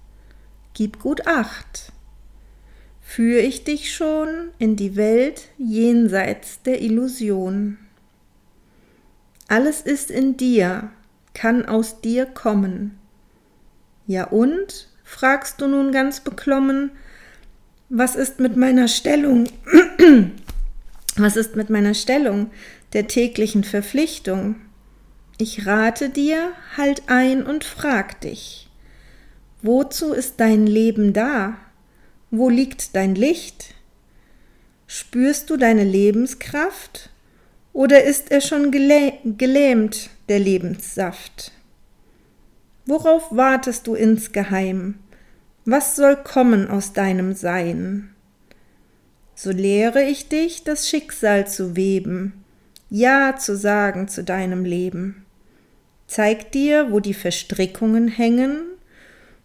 gib 0.73 0.99
gut 0.99 1.27
Acht, 1.27 1.91
führ 3.01 3.41
ich 3.41 3.63
dich 3.63 3.93
schon 3.93 4.49
in 4.59 4.75
die 4.75 4.95
Welt 4.95 5.49
jenseits 5.57 6.61
der 6.61 6.81
Illusion. 6.81 7.77
Alles 9.47 9.81
ist 9.81 10.09
in 10.09 10.37
dir, 10.37 10.89
kann 11.33 11.65
aus 11.65 12.01
dir 12.01 12.25
kommen. 12.25 12.97
Ja 14.07 14.25
und, 14.25 14.89
fragst 15.03 15.61
du 15.61 15.67
nun 15.67 15.91
ganz 15.91 16.21
beklommen, 16.21 16.91
was 17.89 18.15
ist 18.15 18.39
mit 18.39 18.57
meiner 18.57 18.87
Stellung? 18.87 19.47
Was 21.17 21.35
ist 21.35 21.55
mit 21.55 21.69
meiner 21.69 21.93
Stellung 21.93 22.51
der 22.93 23.07
täglichen 23.07 23.63
Verpflichtung? 23.63 24.55
Ich 25.37 25.65
rate 25.65 26.09
dir, 26.09 26.53
halt 26.77 27.03
ein 27.07 27.43
und 27.43 27.63
frag 27.63 28.21
dich. 28.21 28.69
Wozu 29.61 30.13
ist 30.13 30.39
dein 30.39 30.67
Leben 30.67 31.13
da? 31.13 31.57
Wo 32.31 32.49
liegt 32.49 32.95
dein 32.95 33.15
Licht? 33.15 33.75
Spürst 34.87 35.49
du 35.49 35.57
deine 35.57 35.83
Lebenskraft? 35.83 37.09
Oder 37.73 38.03
ist 38.03 38.31
er 38.31 38.41
schon 38.41 38.71
geläh 38.71 39.13
gelähmt, 39.23 40.09
der 40.29 40.39
Lebenssaft? 40.39 41.51
Worauf 42.85 43.35
wartest 43.35 43.87
du 43.87 43.95
insgeheim? 43.95 44.99
Was 45.65 45.95
soll 45.95 46.17
kommen 46.17 46.69
aus 46.69 46.93
deinem 46.93 47.33
Sein? 47.33 48.12
So 49.35 49.51
lehre 49.51 50.03
ich 50.03 50.29
dich, 50.29 50.63
das 50.63 50.89
Schicksal 50.89 51.47
zu 51.47 51.75
weben, 51.75 52.43
Ja 52.89 53.35
zu 53.37 53.57
sagen 53.57 54.07
zu 54.07 54.23
deinem 54.23 54.65
Leben. 54.65 55.25
Zeig 56.07 56.51
dir, 56.51 56.91
wo 56.91 56.99
die 56.99 57.13
Verstrickungen 57.13 58.07
hängen 58.07 58.73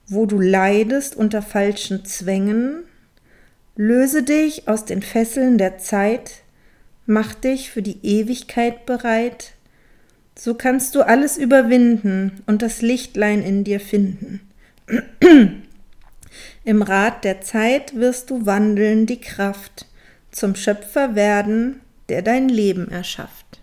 wo 0.09 0.24
du 0.27 0.40
leidest 0.40 1.16
unter 1.16 1.42
falschen 1.42 2.05
Zwängen, 2.05 2.85
löse 3.77 4.22
dich 4.22 4.66
aus 4.66 4.85
den 4.85 5.03
Fesseln 5.03 5.59
der 5.59 5.79
Zeit, 5.79 6.42
mach 7.07 7.35
dich 7.35 7.70
für 7.70 7.83
die 7.83 7.98
Ewigkeit 8.03 8.87
bereit, 8.87 9.53
so 10.35 10.55
kannst 10.55 10.94
du 10.94 11.03
alles 11.03 11.37
überwinden 11.37 12.42
und 12.46 12.62
das 12.62 12.81
Lichtlein 12.81 13.42
in 13.42 13.64
dir 13.64 13.81
finden. 13.81 14.40
Im 16.68 16.83
Rat 16.83 17.24
der 17.24 17.40
Zeit 17.40 17.96
wirst 17.96 18.28
du 18.28 18.44
wandeln 18.44 19.07
die 19.07 19.22
Kraft, 19.22 19.87
zum 20.31 20.54
Schöpfer 20.54 21.14
werden, 21.14 21.81
der 22.11 22.20
dein 22.20 22.50
Leben 22.50 22.90
erschafft. 22.90 23.62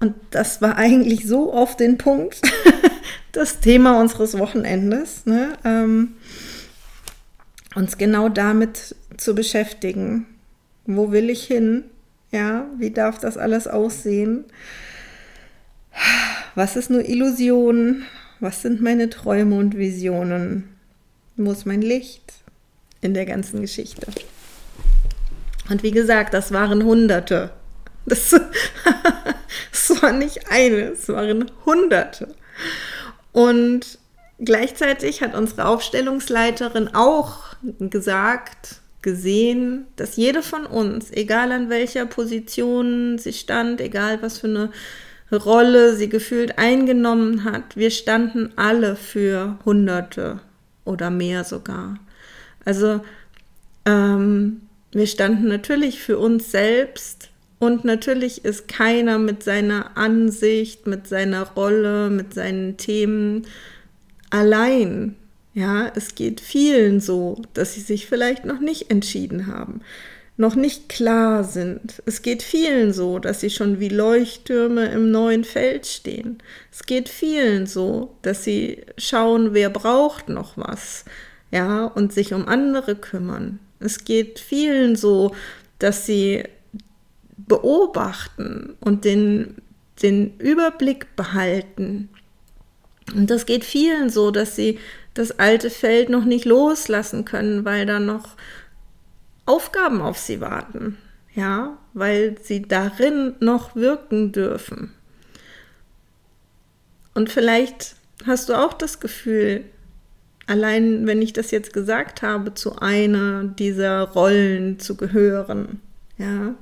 Und 0.00 0.14
das 0.30 0.62
war 0.62 0.78
eigentlich 0.78 1.28
so 1.28 1.52
auf 1.52 1.76
den 1.76 1.98
Punkt 1.98 2.40
das 3.32 3.60
Thema 3.60 4.00
unseres 4.00 4.38
Wochenendes, 4.38 5.26
ne? 5.26 5.58
ähm, 5.62 6.14
uns 7.74 7.98
genau 7.98 8.30
damit 8.30 8.96
zu 9.18 9.34
beschäftigen. 9.34 10.24
Wo 10.86 11.12
will 11.12 11.28
ich 11.28 11.44
hin? 11.44 11.84
Ja, 12.30 12.64
wie 12.78 12.92
darf 12.92 13.18
das 13.18 13.36
alles 13.36 13.66
aussehen? 13.68 14.46
Was 16.54 16.76
ist 16.76 16.88
nur 16.88 17.06
Illusion? 17.06 18.04
Was 18.44 18.60
sind 18.60 18.82
meine 18.82 19.08
Träume 19.08 19.56
und 19.56 19.74
Visionen? 19.74 20.68
Wo 21.36 21.52
ist 21.52 21.64
mein 21.64 21.80
Licht 21.80 22.34
in 23.00 23.14
der 23.14 23.24
ganzen 23.24 23.62
Geschichte? 23.62 24.06
Und 25.70 25.82
wie 25.82 25.92
gesagt, 25.92 26.34
das 26.34 26.52
waren 26.52 26.84
Hunderte. 26.84 27.52
Das, 28.04 28.38
das 29.72 30.02
war 30.02 30.12
nicht 30.12 30.50
eine, 30.50 30.90
es 30.90 31.08
waren 31.08 31.50
Hunderte. 31.64 32.34
Und 33.32 33.98
gleichzeitig 34.38 35.22
hat 35.22 35.34
unsere 35.34 35.64
Aufstellungsleiterin 35.64 36.88
auch 36.88 37.56
gesagt, 37.80 38.82
gesehen, 39.00 39.86
dass 39.96 40.16
jede 40.16 40.42
von 40.42 40.66
uns, 40.66 41.10
egal 41.10 41.50
an 41.50 41.70
welcher 41.70 42.04
Position 42.04 43.16
sie 43.16 43.32
stand, 43.32 43.80
egal 43.80 44.20
was 44.20 44.40
für 44.40 44.48
eine 44.48 44.70
Rolle 45.36 45.96
sie 45.96 46.08
gefühlt 46.08 46.58
eingenommen 46.58 47.44
hat, 47.44 47.76
wir 47.76 47.90
standen 47.90 48.52
alle 48.56 48.96
für 48.96 49.58
Hunderte 49.64 50.40
oder 50.84 51.10
mehr 51.10 51.44
sogar. 51.44 51.98
Also 52.64 53.00
ähm, 53.86 54.62
wir 54.92 55.06
standen 55.06 55.48
natürlich 55.48 56.00
für 56.00 56.18
uns 56.18 56.50
selbst 56.50 57.30
und 57.58 57.84
natürlich 57.84 58.44
ist 58.44 58.68
keiner 58.68 59.18
mit 59.18 59.42
seiner 59.42 59.96
Ansicht, 59.96 60.86
mit 60.86 61.06
seiner 61.06 61.42
Rolle, 61.50 62.10
mit 62.10 62.34
seinen 62.34 62.76
Themen 62.76 63.46
allein. 64.30 65.16
Ja, 65.54 65.90
es 65.94 66.14
geht 66.14 66.40
vielen 66.40 67.00
so, 67.00 67.40
dass 67.54 67.74
sie 67.74 67.80
sich 67.80 68.06
vielleicht 68.06 68.44
noch 68.44 68.60
nicht 68.60 68.90
entschieden 68.90 69.46
haben, 69.46 69.82
noch 70.36 70.56
nicht 70.56 70.88
klar 70.88 71.44
sind. 71.44 72.02
Es 72.06 72.22
geht 72.22 72.42
vielen 72.42 72.92
so, 72.92 73.18
dass 73.18 73.40
sie 73.40 73.50
schon 73.50 73.78
wie 73.78 73.88
Leuchttürme 73.88 74.86
im 74.86 75.10
neuen 75.10 75.44
Feld 75.44 75.86
stehen. 75.86 76.38
Es 76.72 76.84
geht 76.84 77.08
vielen 77.08 77.66
so, 77.66 78.16
dass 78.22 78.42
sie 78.42 78.84
schauen, 78.98 79.54
wer 79.54 79.70
braucht 79.70 80.28
noch 80.28 80.56
was, 80.56 81.04
ja, 81.52 81.84
und 81.84 82.12
sich 82.12 82.34
um 82.34 82.48
andere 82.48 82.96
kümmern. 82.96 83.60
Es 83.78 84.04
geht 84.04 84.40
vielen 84.40 84.96
so, 84.96 85.34
dass 85.78 86.06
sie 86.06 86.42
beobachten 87.36 88.74
und 88.80 89.04
den, 89.04 89.56
den 90.02 90.36
Überblick 90.38 91.14
behalten. 91.14 92.08
Und 93.14 93.30
das 93.30 93.46
geht 93.46 93.64
vielen 93.64 94.10
so, 94.10 94.30
dass 94.30 94.56
sie 94.56 94.78
das 95.12 95.38
alte 95.38 95.70
Feld 95.70 96.08
noch 96.08 96.24
nicht 96.24 96.44
loslassen 96.44 97.24
können, 97.24 97.64
weil 97.64 97.86
da 97.86 98.00
noch 98.00 98.36
Aufgaben 99.46 100.00
auf 100.00 100.18
sie 100.18 100.40
warten. 100.40 100.98
Ja, 101.34 101.78
weil 101.94 102.36
sie 102.42 102.62
darin 102.62 103.34
noch 103.40 103.74
wirken 103.74 104.32
dürfen. 104.32 104.92
Und 107.14 107.30
vielleicht 107.30 107.96
hast 108.26 108.48
du 108.48 108.54
auch 108.54 108.72
das 108.72 109.00
Gefühl, 109.00 109.64
allein 110.46 111.06
wenn 111.06 111.22
ich 111.22 111.32
das 111.32 111.50
jetzt 111.50 111.72
gesagt 111.72 112.22
habe, 112.22 112.54
zu 112.54 112.78
einer 112.78 113.44
dieser 113.44 114.02
Rollen 114.10 114.78
zu 114.78 114.96
gehören. 114.96 115.80
Ja. 116.18 116.54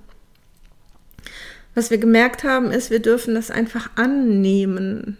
Was 1.74 1.90
wir 1.90 1.98
gemerkt 1.98 2.44
haben, 2.44 2.70
ist, 2.70 2.90
wir 2.90 3.00
dürfen 3.00 3.34
das 3.34 3.50
einfach 3.50 3.90
annehmen. 3.96 5.16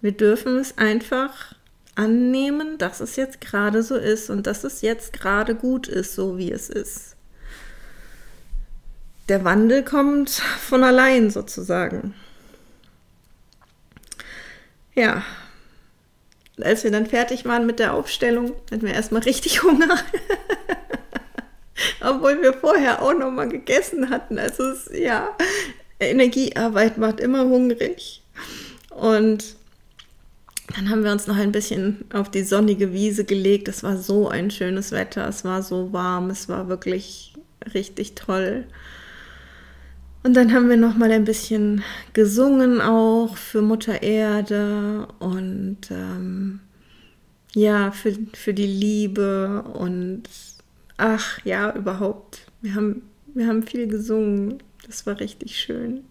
Wir 0.00 0.12
dürfen 0.12 0.58
es 0.58 0.78
einfach 0.78 1.54
annehmen, 1.94 2.78
dass 2.78 3.00
es 3.00 3.16
jetzt 3.16 3.40
gerade 3.40 3.82
so 3.82 3.96
ist 3.96 4.30
und 4.30 4.46
dass 4.46 4.64
es 4.64 4.82
jetzt 4.82 5.12
gerade 5.12 5.54
gut 5.54 5.88
ist, 5.88 6.14
so 6.14 6.38
wie 6.38 6.50
es 6.50 6.68
ist. 6.68 7.16
Der 9.28 9.44
Wandel 9.44 9.84
kommt 9.84 10.30
von 10.30 10.84
allein 10.84 11.30
sozusagen. 11.30 12.14
Ja, 14.94 15.24
als 16.62 16.84
wir 16.84 16.90
dann 16.90 17.06
fertig 17.06 17.44
waren 17.44 17.66
mit 17.66 17.78
der 17.78 17.94
Aufstellung, 17.94 18.52
hatten 18.70 18.82
wir 18.82 18.94
erstmal 18.94 19.22
richtig 19.22 19.62
Hunger. 19.62 19.98
Obwohl 22.00 22.40
wir 22.42 22.52
vorher 22.52 23.02
auch 23.02 23.14
noch 23.14 23.30
mal 23.30 23.48
gegessen 23.48 24.10
hatten. 24.10 24.38
Also 24.38 24.62
es, 24.64 24.90
ja, 24.92 25.36
Energiearbeit 25.98 26.98
macht 26.98 27.18
immer 27.18 27.44
hungrig. 27.44 28.22
Und 28.90 29.56
dann 30.74 30.88
haben 30.88 31.04
wir 31.04 31.12
uns 31.12 31.26
noch 31.26 31.36
ein 31.36 31.52
bisschen 31.52 32.04
auf 32.12 32.30
die 32.30 32.42
sonnige 32.42 32.92
Wiese 32.92 33.24
gelegt. 33.24 33.68
Es 33.68 33.82
war 33.82 33.96
so 33.98 34.28
ein 34.28 34.50
schönes 34.50 34.92
Wetter, 34.92 35.28
es 35.28 35.44
war 35.44 35.62
so 35.62 35.92
warm, 35.92 36.30
es 36.30 36.48
war 36.48 36.68
wirklich 36.68 37.34
richtig 37.74 38.14
toll. 38.14 38.64
Und 40.22 40.34
dann 40.34 40.54
haben 40.54 40.70
wir 40.70 40.78
noch 40.78 40.96
mal 40.96 41.12
ein 41.12 41.24
bisschen 41.24 41.84
gesungen 42.14 42.80
auch 42.80 43.36
für 43.36 43.60
Mutter 43.60 44.02
Erde 44.02 45.06
und 45.18 45.78
ähm, 45.90 46.60
ja 47.54 47.90
für, 47.90 48.16
für 48.32 48.54
die 48.54 48.66
Liebe 48.66 49.62
und 49.74 50.22
ach 50.96 51.44
ja 51.44 51.74
überhaupt. 51.74 52.46
Wir 52.62 52.74
haben 52.74 53.02
wir 53.34 53.48
haben 53.48 53.64
viel 53.64 53.88
gesungen. 53.88 54.62
Das 54.86 55.06
war 55.06 55.18
richtig 55.18 55.58
schön. 55.58 56.04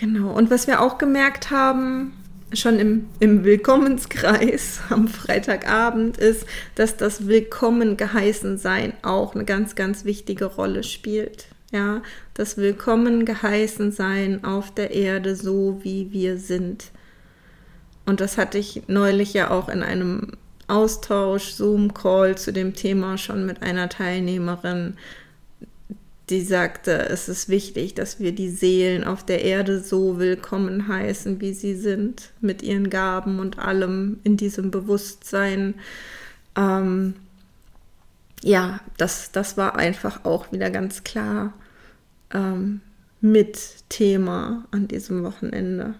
Genau. 0.00 0.32
Und 0.32 0.50
was 0.50 0.66
wir 0.66 0.80
auch 0.80 0.96
gemerkt 0.96 1.50
haben, 1.50 2.14
schon 2.54 2.78
im, 2.78 3.06
im 3.20 3.44
Willkommenskreis 3.44 4.80
am 4.88 5.08
Freitagabend, 5.08 6.16
ist, 6.16 6.46
dass 6.74 6.96
das 6.96 7.26
Willkommen 7.26 7.98
geheißen 7.98 8.56
sein 8.56 8.94
auch 9.02 9.34
eine 9.34 9.44
ganz, 9.44 9.74
ganz 9.74 10.06
wichtige 10.06 10.46
Rolle 10.46 10.84
spielt. 10.84 11.48
Ja, 11.70 12.02
das 12.32 12.56
Willkommen 12.56 13.26
geheißen 13.26 13.92
sein 13.92 14.42
auf 14.42 14.72
der 14.74 14.92
Erde, 14.92 15.36
so 15.36 15.80
wie 15.82 16.10
wir 16.12 16.38
sind. 16.38 16.90
Und 18.06 18.22
das 18.22 18.38
hatte 18.38 18.56
ich 18.56 18.84
neulich 18.88 19.34
ja 19.34 19.50
auch 19.50 19.68
in 19.68 19.82
einem 19.82 20.32
Austausch, 20.66 21.50
Zoom-Call 21.50 22.38
zu 22.38 22.54
dem 22.54 22.74
Thema 22.74 23.18
schon 23.18 23.44
mit 23.44 23.62
einer 23.62 23.90
Teilnehmerin 23.90 24.94
die 26.30 26.42
sagte, 26.42 27.08
es 27.08 27.28
ist 27.28 27.48
wichtig, 27.48 27.94
dass 27.94 28.20
wir 28.20 28.32
die 28.32 28.50
Seelen 28.50 29.04
auf 29.04 29.24
der 29.24 29.44
Erde 29.44 29.80
so 29.80 30.18
willkommen 30.18 30.86
heißen, 30.86 31.40
wie 31.40 31.52
sie 31.52 31.74
sind, 31.74 32.30
mit 32.40 32.62
ihren 32.62 32.88
Gaben 32.88 33.40
und 33.40 33.58
allem 33.58 34.20
in 34.22 34.36
diesem 34.36 34.70
Bewusstsein. 34.70 35.74
Ähm, 36.56 37.14
ja, 38.42 38.80
das, 38.96 39.32
das 39.32 39.56
war 39.56 39.76
einfach 39.76 40.24
auch 40.24 40.52
wieder 40.52 40.70
ganz 40.70 41.02
klar 41.02 41.52
ähm, 42.32 42.80
mit 43.20 43.58
Thema 43.88 44.64
an 44.70 44.86
diesem 44.86 45.24
Wochenende. 45.24 45.94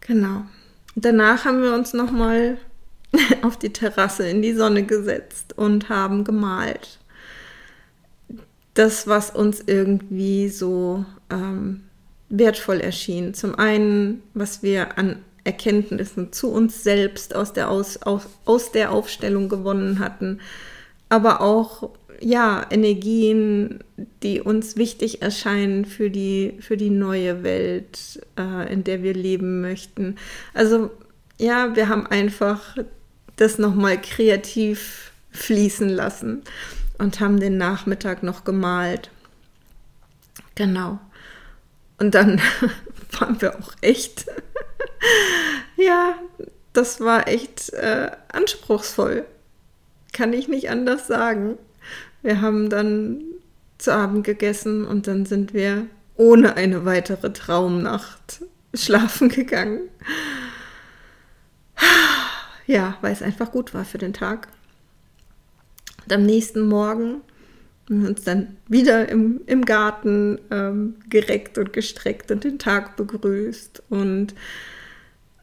Genau. 0.00 0.44
Danach 0.94 1.44
haben 1.44 1.62
wir 1.62 1.74
uns 1.74 1.92
nochmal 1.92 2.56
auf 3.42 3.58
die 3.58 3.72
Terrasse 3.72 4.28
in 4.28 4.42
die 4.42 4.54
Sonne 4.54 4.84
gesetzt 4.84 5.58
und 5.58 5.88
haben 5.88 6.22
gemalt 6.22 6.98
das, 8.78 9.08
was 9.08 9.30
uns 9.30 9.62
irgendwie 9.66 10.48
so 10.48 11.04
ähm, 11.30 11.82
wertvoll 12.28 12.80
erschien. 12.80 13.34
Zum 13.34 13.56
einen, 13.56 14.22
was 14.34 14.62
wir 14.62 14.98
an 14.98 15.16
Erkenntnissen 15.42 16.32
zu 16.32 16.52
uns 16.52 16.84
selbst 16.84 17.34
aus 17.34 17.52
der, 17.52 17.70
aus, 17.70 17.96
aus, 18.02 18.28
aus 18.44 18.70
der 18.70 18.92
Aufstellung 18.92 19.48
gewonnen 19.48 19.98
hatten, 19.98 20.40
aber 21.08 21.40
auch 21.40 21.90
ja, 22.20 22.66
Energien, 22.70 23.82
die 24.22 24.40
uns 24.40 24.76
wichtig 24.76 25.22
erscheinen 25.22 25.84
für 25.84 26.10
die, 26.10 26.54
für 26.60 26.76
die 26.76 26.90
neue 26.90 27.42
Welt, 27.42 28.20
äh, 28.36 28.72
in 28.72 28.84
der 28.84 29.02
wir 29.02 29.14
leben 29.14 29.60
möchten. 29.60 30.16
Also 30.54 30.90
ja, 31.38 31.74
wir 31.74 31.88
haben 31.88 32.06
einfach 32.06 32.76
das 33.36 33.58
nochmal 33.58 34.00
kreativ 34.00 35.12
fließen 35.30 35.88
lassen 35.88 36.42
und 36.98 37.20
haben 37.20 37.40
den 37.40 37.56
Nachmittag 37.56 38.22
noch 38.22 38.44
gemalt. 38.44 39.10
Genau. 40.54 40.98
Und 41.98 42.14
dann 42.14 42.40
waren 43.18 43.40
wir 43.40 43.58
auch 43.58 43.72
echt. 43.80 44.26
ja, 45.76 46.14
das 46.72 47.00
war 47.00 47.28
echt 47.28 47.72
äh, 47.72 48.10
anspruchsvoll. 48.32 49.24
Kann 50.12 50.32
ich 50.32 50.48
nicht 50.48 50.70
anders 50.70 51.06
sagen. 51.06 51.58
Wir 52.22 52.40
haben 52.40 52.70
dann 52.70 53.22
zu 53.78 53.94
Abend 53.94 54.24
gegessen 54.24 54.84
und 54.84 55.06
dann 55.06 55.24
sind 55.24 55.54
wir 55.54 55.86
ohne 56.16 56.56
eine 56.56 56.84
weitere 56.84 57.32
Traumnacht 57.32 58.42
schlafen 58.74 59.28
gegangen. 59.28 59.82
Ja, 62.66 62.98
weil 63.00 63.14
es 63.14 63.22
einfach 63.22 63.50
gut 63.50 63.72
war 63.72 63.86
für 63.86 63.96
den 63.96 64.12
Tag. 64.12 64.48
Und 66.08 66.14
am 66.14 66.22
nächsten 66.24 66.66
Morgen 66.66 67.20
haben 67.86 68.02
wir 68.02 68.08
uns 68.08 68.24
dann 68.24 68.56
wieder 68.66 69.10
im, 69.10 69.42
im 69.44 69.66
Garten 69.66 70.38
ähm, 70.50 70.94
gereckt 71.10 71.58
und 71.58 71.74
gestreckt 71.74 72.30
und 72.30 72.44
den 72.44 72.58
Tag 72.58 72.96
begrüßt. 72.96 73.82
Und 73.90 74.34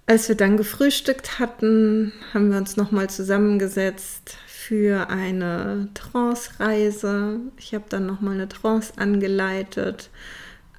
als 0.07 0.27
wir 0.27 0.33
dann 0.33 0.57
gefrühstückt 0.57 1.37
hatten, 1.37 2.13
haben 2.33 2.49
wir 2.49 2.57
uns 2.57 2.77
nochmal 2.77 3.11
zusammengesetzt 3.11 4.37
für 4.47 5.07
eine 5.11 5.89
Trance-Reise. 5.93 7.41
Ich 7.57 7.75
habe 7.75 7.85
dann 7.87 8.07
nochmal 8.07 8.33
eine 8.33 8.49
Trance 8.49 8.93
angeleitet. 8.95 10.09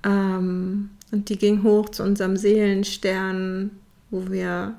Ähm, 0.05 0.91
und 1.13 1.29
die 1.29 1.39
ging 1.39 1.63
hoch 1.63 1.91
zu 1.91 2.03
unserem 2.03 2.37
Seelenstern, 2.37 3.71
wo 4.11 4.33
wir 4.33 4.75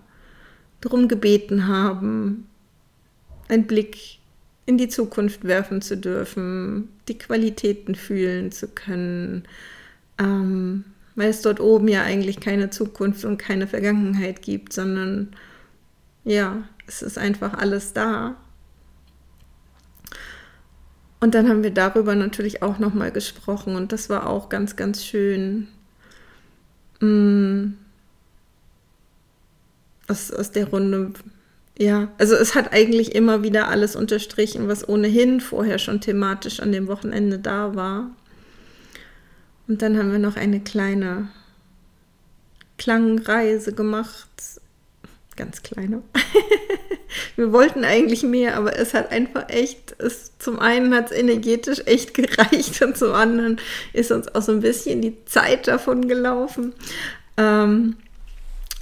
darum 0.82 1.08
gebeten 1.08 1.66
haben, 1.66 2.50
einen 3.48 3.68
Blick 3.68 4.18
in 4.68 4.78
die 4.78 4.90
Zukunft 4.90 5.46
werfen 5.46 5.82
zu 5.82 5.98
dürfen, 5.98 6.90
die 7.08 7.18
Qualitäten 7.18 7.96
fühlen 7.96 8.52
zu 8.52 8.68
können, 8.68 9.46
ähm, 10.20 10.84
weil 11.16 11.30
es 11.30 11.42
dort 11.42 11.62
oben 11.62 11.88
ja 11.88 12.04
eigentlich 12.04 12.42
keine 12.42 12.70
Zukunft 12.70 13.24
und 13.24 13.38
keine 13.38 13.66
Vergangenheit 13.66 14.42
gibt, 14.42 14.74
sondern 14.74 15.30
ja, 16.26 16.64
es 16.86 17.02
ist 17.02 17.18
einfach 17.18 17.54
alles 17.54 17.94
da. 17.94 18.36
Und 21.22 21.34
dann 21.34 21.48
haben 21.48 21.64
wir 21.64 21.72
darüber 21.72 22.14
natürlich 22.14 22.62
auch 22.62 22.78
nochmal 22.78 23.12
gesprochen 23.12 23.76
und 23.76 23.94
das 23.94 24.10
war 24.10 24.28
auch 24.28 24.50
ganz, 24.50 24.76
ganz 24.76 25.04
schön. 25.04 25.70
Mm. 27.00 27.74
Aus, 30.10 30.32
aus 30.32 30.52
der 30.52 30.68
Runde 30.70 31.14
ja, 31.80 32.10
also 32.18 32.36
es 32.36 32.56
hat 32.56 32.74
eigentlich 32.74 33.14
immer 33.14 33.44
wieder 33.44 33.68
alles 33.68 33.96
unterstrichen, 33.96 34.68
was 34.68 34.88
ohnehin 34.88 35.40
vorher 35.40 35.78
schon 35.78 36.02
thematisch 36.02 36.60
an 36.60 36.72
dem 36.72 36.88
Wochenende 36.88 37.38
da 37.38 37.76
war. 37.76 38.10
Und 39.68 39.82
dann 39.82 39.98
haben 39.98 40.12
wir 40.12 40.20
noch 40.20 40.38
eine 40.38 40.60
kleine 40.60 41.28
Klangreise 42.78 43.74
gemacht. 43.74 44.28
Ganz 45.36 45.62
kleine. 45.62 46.02
wir 47.36 47.52
wollten 47.52 47.84
eigentlich 47.84 48.24
mehr, 48.24 48.58
aber 48.58 48.76
es 48.76 48.96
hat 48.96 49.12
einfach 49.12 49.50
echt, 49.50 49.96
es, 50.00 50.32
zum 50.40 50.60
einen 50.60 50.96
hat 50.96 51.12
es 51.12 51.18
energetisch 51.18 51.84
echt 51.86 52.14
gereicht 52.16 52.82
und 52.82 52.98
zum 52.98 53.12
anderen 53.12 53.58
ist 53.94 54.12
uns 54.12 54.34
auch 54.34 54.42
so 54.42 54.52
ein 54.54 54.62
bisschen 54.62 55.02
die 55.02 55.24
Zeit 55.26 55.68
davon 55.68 56.08
gelaufen. 56.08 56.74
Ähm, 57.38 57.98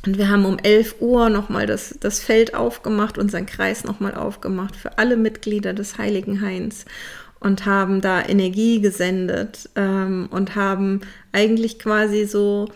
und 0.06 0.18
wir 0.18 0.30
haben 0.30 0.46
um 0.46 0.58
11 0.60 0.96
Uhr 1.00 1.30
nochmal 1.30 1.66
das, 1.66 1.96
das 2.00 2.20
Feld 2.20 2.54
aufgemacht, 2.54 3.18
unseren 3.18 3.46
Kreis 3.46 3.84
nochmal 3.84 4.16
aufgemacht 4.16 4.76
für 4.76 4.98
alle 4.98 5.18
Mitglieder 5.18 5.74
des 5.74 5.98
Heiligen 5.98 6.42
Hains 6.42 6.86
und 7.40 7.66
haben 7.66 8.02
da 8.02 8.24
Energie 8.24 8.82
gesendet 8.82 9.70
ähm, 9.76 10.28
und 10.32 10.56
haben 10.56 11.02
eigentlich 11.32 11.80
quasi 11.80 12.26
so 12.26 12.70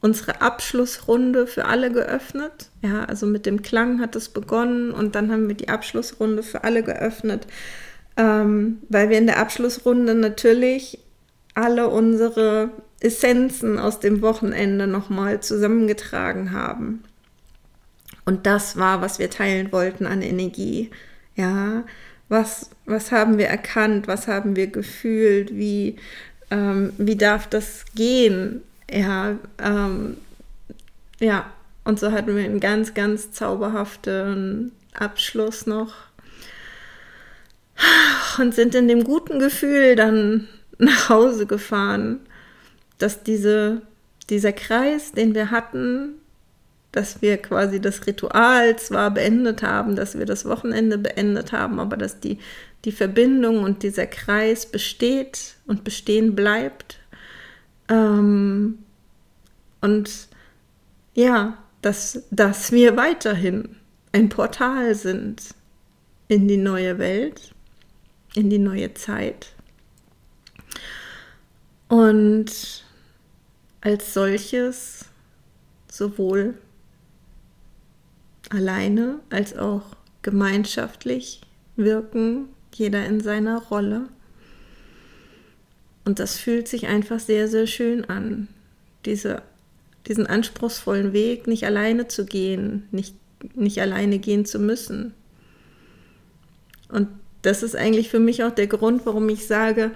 unsere 0.00 0.40
Abschlussrunde 0.40 1.46
für 1.46 1.66
alle 1.66 1.92
geöffnet. 1.92 2.70
Ja, 2.82 3.04
also 3.04 3.26
mit 3.26 3.46
dem 3.46 3.62
Klang 3.62 4.00
hat 4.00 4.16
es 4.16 4.28
begonnen 4.28 4.90
und 4.90 5.14
dann 5.14 5.30
haben 5.30 5.48
wir 5.48 5.54
die 5.54 5.68
Abschlussrunde 5.68 6.42
für 6.42 6.64
alle 6.64 6.82
geöffnet, 6.82 7.46
ähm, 8.16 8.78
weil 8.88 9.08
wir 9.10 9.18
in 9.18 9.26
der 9.26 9.38
Abschlussrunde 9.38 10.14
natürlich 10.14 10.98
alle 11.54 11.88
unsere 11.88 12.70
Essenzen 13.02 13.78
aus 13.78 14.00
dem 14.00 14.22
Wochenende 14.22 14.86
nochmal 14.86 15.40
zusammengetragen 15.40 16.52
haben. 16.52 17.02
Und 18.24 18.46
das 18.46 18.76
war, 18.76 19.02
was 19.02 19.18
wir 19.18 19.30
teilen 19.30 19.72
wollten 19.72 20.06
an 20.06 20.22
Energie. 20.22 20.90
Ja, 21.34 21.84
was, 22.28 22.70
was 22.86 23.10
haben 23.10 23.38
wir 23.38 23.46
erkannt, 23.46 24.06
was 24.06 24.28
haben 24.28 24.54
wir 24.56 24.68
gefühlt, 24.68 25.54
wie, 25.54 25.96
ähm, 26.50 26.92
wie 26.98 27.16
darf 27.16 27.46
das 27.46 27.84
gehen? 27.94 28.62
Ja, 28.90 29.36
ähm, 29.58 30.16
ja, 31.18 31.50
und 31.84 31.98
so 31.98 32.12
hatten 32.12 32.36
wir 32.36 32.44
einen 32.44 32.60
ganz, 32.60 32.94
ganz 32.94 33.32
zauberhaften 33.32 34.72
Abschluss 34.94 35.66
noch 35.66 35.94
und 38.38 38.54
sind 38.54 38.74
in 38.74 38.88
dem 38.88 39.04
guten 39.04 39.38
Gefühl 39.38 39.96
dann 39.96 40.48
nach 40.78 41.08
Hause 41.08 41.46
gefahren 41.46 42.20
dass 43.02 43.24
diese, 43.24 43.82
dieser 44.30 44.52
Kreis, 44.52 45.12
den 45.12 45.34
wir 45.34 45.50
hatten, 45.50 46.14
dass 46.92 47.22
wir 47.22 47.38
quasi 47.38 47.80
das 47.80 48.06
Ritual 48.06 48.76
zwar 48.76 49.10
beendet 49.10 49.62
haben, 49.62 49.96
dass 49.96 50.18
wir 50.18 50.26
das 50.26 50.44
Wochenende 50.44 50.98
beendet 50.98 51.52
haben, 51.52 51.80
aber 51.80 51.96
dass 51.96 52.20
die, 52.20 52.38
die 52.84 52.92
Verbindung 52.92 53.64
und 53.64 53.82
dieser 53.82 54.06
Kreis 54.06 54.66
besteht 54.66 55.56
und 55.66 55.84
bestehen 55.84 56.36
bleibt. 56.36 56.98
Ähm, 57.88 58.78
und 59.80 60.28
ja, 61.14 61.58
dass, 61.80 62.22
dass 62.30 62.70
wir 62.72 62.96
weiterhin 62.96 63.76
ein 64.12 64.28
Portal 64.28 64.94
sind 64.94 65.54
in 66.28 66.46
die 66.46 66.58
neue 66.58 66.98
Welt, 66.98 67.52
in 68.34 68.48
die 68.48 68.58
neue 68.58 68.94
Zeit. 68.94 69.48
Und 71.88 72.84
als 73.82 74.14
solches 74.14 75.04
sowohl 75.90 76.54
alleine 78.48 79.20
als 79.28 79.56
auch 79.56 79.82
gemeinschaftlich 80.22 81.40
wirken, 81.76 82.48
jeder 82.74 83.04
in 83.04 83.20
seiner 83.20 83.60
Rolle. 83.64 84.08
Und 86.04 86.18
das 86.18 86.38
fühlt 86.38 86.68
sich 86.68 86.86
einfach 86.86 87.20
sehr, 87.20 87.48
sehr 87.48 87.66
schön 87.66 88.04
an, 88.06 88.48
diese, 89.04 89.42
diesen 90.06 90.26
anspruchsvollen 90.26 91.12
Weg 91.12 91.46
nicht 91.46 91.64
alleine 91.64 92.08
zu 92.08 92.24
gehen, 92.24 92.88
nicht, 92.90 93.14
nicht 93.54 93.80
alleine 93.80 94.18
gehen 94.18 94.44
zu 94.44 94.58
müssen. 94.58 95.14
Und 96.88 97.08
das 97.42 97.62
ist 97.62 97.76
eigentlich 97.76 98.08
für 98.08 98.20
mich 98.20 98.44
auch 98.44 98.52
der 98.52 98.66
Grund, 98.68 99.06
warum 99.06 99.28
ich 99.28 99.46
sage, 99.46 99.90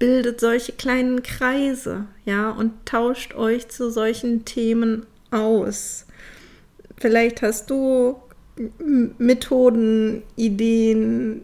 bildet 0.00 0.40
solche 0.40 0.72
kleinen 0.72 1.22
Kreise, 1.22 2.06
ja, 2.24 2.50
und 2.50 2.72
tauscht 2.86 3.36
euch 3.36 3.68
zu 3.68 3.90
solchen 3.90 4.44
Themen 4.44 5.06
aus. 5.30 6.06
Vielleicht 6.96 7.42
hast 7.42 7.70
du 7.70 8.16
Methoden, 9.18 10.22
Ideen 10.36 11.42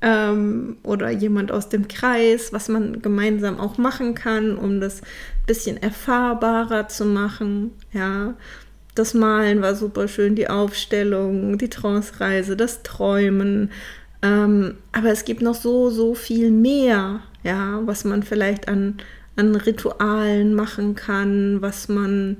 ähm, 0.00 0.76
oder 0.82 1.10
jemand 1.10 1.50
aus 1.50 1.70
dem 1.70 1.88
Kreis, 1.88 2.52
was 2.52 2.68
man 2.68 3.00
gemeinsam 3.02 3.58
auch 3.58 3.78
machen 3.78 4.14
kann, 4.14 4.56
um 4.56 4.80
das 4.80 5.00
bisschen 5.46 5.82
erfahrbarer 5.82 6.88
zu 6.88 7.04
machen, 7.06 7.72
ja. 7.92 8.34
Das 8.94 9.12
Malen 9.12 9.60
war 9.60 9.74
super 9.74 10.06
schön, 10.06 10.36
die 10.36 10.48
Aufstellung, 10.48 11.58
die 11.58 11.68
Trance-Reise, 11.68 12.56
das 12.56 12.84
Träumen. 12.84 13.72
Ähm, 14.22 14.76
aber 14.92 15.08
es 15.08 15.24
gibt 15.24 15.42
noch 15.42 15.56
so, 15.56 15.90
so 15.90 16.14
viel 16.14 16.52
mehr, 16.52 17.20
ja, 17.44 17.80
was 17.84 18.04
man 18.04 18.22
vielleicht 18.24 18.66
an, 18.66 18.96
an 19.36 19.54
Ritualen 19.54 20.54
machen 20.54 20.96
kann, 20.96 21.62
was 21.62 21.88
man 21.88 22.38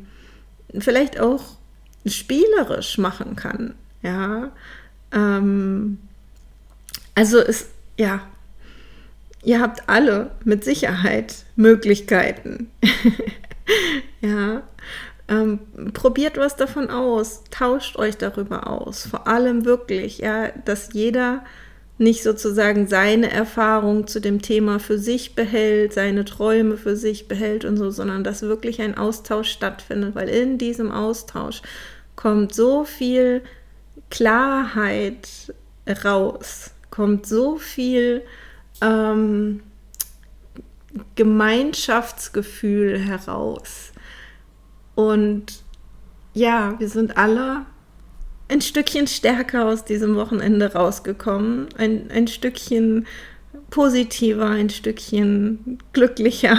vielleicht 0.76 1.20
auch 1.20 1.58
spielerisch 2.06 2.98
machen 2.98 3.36
kann, 3.36 3.74
ja. 4.02 4.50
Ähm, 5.12 5.98
also 7.14 7.38
es, 7.38 7.68
ja, 7.96 8.20
ihr 9.44 9.60
habt 9.60 9.88
alle 9.88 10.32
mit 10.44 10.64
Sicherheit 10.64 11.44
Möglichkeiten. 11.54 12.70
ja. 14.20 14.62
Ähm, 15.26 15.60
probiert 15.94 16.36
was 16.36 16.56
davon 16.56 16.90
aus, 16.90 17.44
tauscht 17.50 17.96
euch 17.96 18.18
darüber 18.18 18.66
aus. 18.66 19.06
Vor 19.06 19.26
allem 19.26 19.64
wirklich, 19.64 20.18
ja, 20.18 20.48
dass 20.66 20.92
jeder 20.92 21.44
nicht 21.96 22.22
sozusagen 22.22 22.88
seine 22.88 23.30
Erfahrung 23.30 24.06
zu 24.06 24.20
dem 24.20 24.42
Thema 24.42 24.80
für 24.80 24.98
sich 24.98 25.34
behält, 25.34 25.92
seine 25.92 26.24
Träume 26.24 26.76
für 26.76 26.96
sich 26.96 27.28
behält 27.28 27.64
und 27.64 27.76
so, 27.76 27.90
sondern 27.90 28.24
dass 28.24 28.42
wirklich 28.42 28.80
ein 28.80 28.96
Austausch 28.98 29.50
stattfindet, 29.50 30.14
weil 30.14 30.28
in 30.28 30.58
diesem 30.58 30.90
Austausch 30.90 31.62
kommt 32.16 32.54
so 32.54 32.84
viel 32.84 33.42
Klarheit 34.10 35.54
raus, 36.04 36.72
kommt 36.90 37.26
so 37.26 37.58
viel 37.58 38.22
ähm, 38.80 39.60
Gemeinschaftsgefühl 41.14 42.98
heraus, 42.98 43.92
Und 44.94 45.64
ja, 46.34 46.74
wir 46.78 46.88
sind 46.88 47.16
alle 47.16 47.66
ein 48.54 48.60
Stückchen 48.60 49.08
stärker 49.08 49.66
aus 49.66 49.84
diesem 49.84 50.14
Wochenende 50.14 50.72
rausgekommen, 50.72 51.66
ein, 51.76 52.08
ein 52.12 52.28
Stückchen 52.28 53.06
positiver, 53.68 54.46
ein 54.46 54.70
Stückchen 54.70 55.78
glücklicher. 55.92 56.56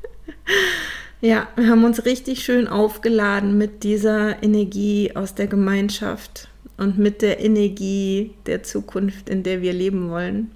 ja, 1.22 1.48
wir 1.56 1.68
haben 1.68 1.84
uns 1.84 2.04
richtig 2.04 2.44
schön 2.44 2.68
aufgeladen 2.68 3.56
mit 3.56 3.84
dieser 3.84 4.42
Energie 4.42 5.16
aus 5.16 5.34
der 5.34 5.46
Gemeinschaft 5.46 6.48
und 6.76 6.98
mit 6.98 7.22
der 7.22 7.40
Energie 7.40 8.34
der 8.44 8.62
Zukunft, 8.62 9.30
in 9.30 9.42
der 9.42 9.62
wir 9.62 9.72
leben 9.72 10.10
wollen. 10.10 10.50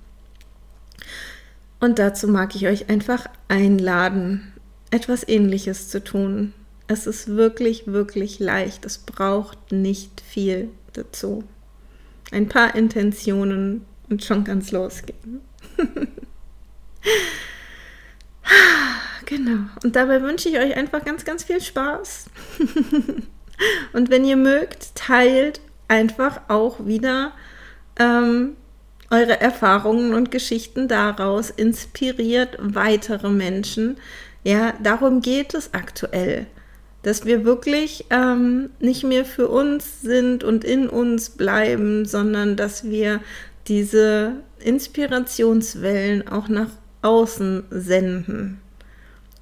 Und 1.80 1.98
dazu 1.98 2.28
mag 2.28 2.54
ich 2.54 2.66
euch 2.66 2.90
einfach 2.90 3.26
einladen, 3.48 4.52
etwas 4.90 5.26
Ähnliches 5.26 5.88
zu 5.88 6.04
tun. 6.04 6.52
Es 6.88 7.06
ist 7.06 7.28
wirklich, 7.28 7.86
wirklich 7.86 8.38
leicht. 8.38 8.84
Es 8.84 8.98
braucht 8.98 9.72
nicht 9.72 10.20
viel 10.20 10.70
dazu. 10.92 11.44
Ein 12.30 12.48
paar 12.48 12.74
Intentionen 12.74 13.84
und 14.08 14.24
schon 14.24 14.44
ganz 14.44 14.70
losgehen. 14.72 15.40
genau. 19.26 19.68
Und 19.82 19.96
dabei 19.96 20.22
wünsche 20.22 20.48
ich 20.48 20.58
euch 20.58 20.76
einfach 20.76 21.04
ganz, 21.04 21.24
ganz 21.24 21.44
viel 21.44 21.60
Spaß. 21.60 22.26
und 23.92 24.10
wenn 24.10 24.24
ihr 24.24 24.36
mögt, 24.36 24.94
teilt 24.94 25.60
einfach 25.88 26.42
auch 26.48 26.86
wieder 26.86 27.32
ähm, 27.98 28.56
eure 29.10 29.40
Erfahrungen 29.40 30.14
und 30.14 30.30
Geschichten 30.30 30.88
daraus, 30.88 31.50
inspiriert 31.50 32.56
weitere 32.60 33.30
Menschen. 33.30 33.98
Ja, 34.42 34.74
darum 34.82 35.20
geht 35.20 35.54
es 35.54 35.74
aktuell 35.74 36.46
dass 37.06 37.24
wir 37.24 37.44
wirklich 37.44 38.04
ähm, 38.10 38.70
nicht 38.80 39.04
mehr 39.04 39.24
für 39.24 39.46
uns 39.46 40.00
sind 40.00 40.42
und 40.42 40.64
in 40.64 40.88
uns 40.88 41.30
bleiben, 41.30 42.04
sondern 42.04 42.56
dass 42.56 42.82
wir 42.82 43.20
diese 43.68 44.32
Inspirationswellen 44.58 46.26
auch 46.26 46.48
nach 46.48 46.70
außen 47.02 47.62
senden. 47.70 48.60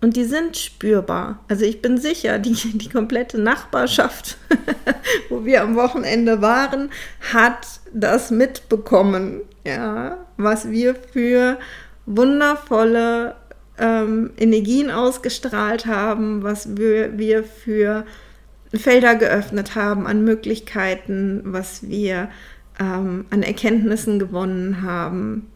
Und 0.02 0.14
die 0.14 0.24
sind 0.24 0.58
spürbar. 0.58 1.42
Also 1.48 1.64
ich 1.64 1.80
bin 1.80 1.96
sicher, 1.96 2.38
die, 2.38 2.52
die 2.52 2.90
komplette 2.90 3.40
Nachbarschaft, 3.40 4.36
wo 5.30 5.46
wir 5.46 5.62
am 5.62 5.74
Wochenende 5.74 6.42
waren, 6.42 6.90
hat 7.32 7.80
das 7.94 8.30
mitbekommen, 8.30 9.40
ja, 9.66 10.18
was 10.36 10.70
wir 10.70 10.94
für 10.94 11.58
wundervolle 12.04 13.36
ähm, 13.78 14.30
Energien 14.36 14.90
ausgestrahlt 14.90 15.86
haben, 15.86 16.42
was 16.42 16.76
wir, 16.76 17.18
wir 17.18 17.44
für 17.44 18.04
Felder 18.72 19.14
geöffnet 19.14 19.74
haben 19.74 20.06
an 20.06 20.24
Möglichkeiten, 20.24 21.42
was 21.44 21.88
wir 21.88 22.28
ähm, 22.78 23.26
an 23.30 23.42
Erkenntnissen 23.42 24.18
gewonnen 24.18 24.82
haben. 24.82 25.50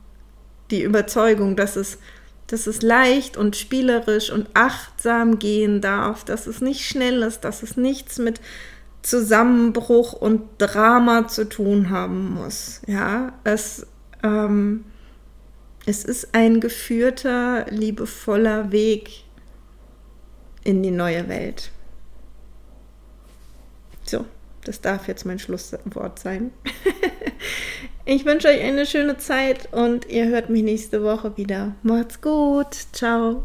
Die 0.70 0.82
Überzeugung, 0.82 1.56
dass 1.56 1.76
es, 1.76 1.98
dass 2.46 2.66
es 2.66 2.82
leicht 2.82 3.36
und 3.36 3.56
spielerisch 3.56 4.30
und 4.30 4.48
achtsam 4.54 5.38
gehen 5.38 5.80
darf, 5.80 6.24
dass 6.24 6.46
es 6.46 6.60
nicht 6.60 6.84
schnell 6.86 7.22
ist, 7.22 7.40
dass 7.40 7.62
es 7.62 7.76
nichts 7.76 8.18
mit 8.18 8.40
Zusammenbruch 9.02 10.12
und 10.12 10.42
Drama 10.58 11.28
zu 11.28 11.48
tun 11.48 11.90
haben 11.90 12.34
muss. 12.34 12.82
Ja, 12.86 13.32
es 13.44 13.86
ähm, 14.22 14.84
es 15.86 16.04
ist 16.04 16.34
ein 16.34 16.60
geführter, 16.60 17.66
liebevoller 17.70 18.72
Weg 18.72 19.24
in 20.64 20.82
die 20.82 20.90
neue 20.90 21.28
Welt. 21.28 21.70
So, 24.04 24.24
das 24.64 24.80
darf 24.80 25.08
jetzt 25.08 25.24
mein 25.24 25.38
Schlusswort 25.38 26.18
sein. 26.18 26.50
ich 28.04 28.24
wünsche 28.24 28.48
euch 28.48 28.60
eine 28.60 28.86
schöne 28.86 29.16
Zeit 29.16 29.72
und 29.72 30.06
ihr 30.08 30.26
hört 30.28 30.50
mich 30.50 30.62
nächste 30.62 31.02
Woche 31.02 31.36
wieder. 31.36 31.74
Macht's 31.82 32.20
gut. 32.20 32.74
Ciao. 32.92 33.44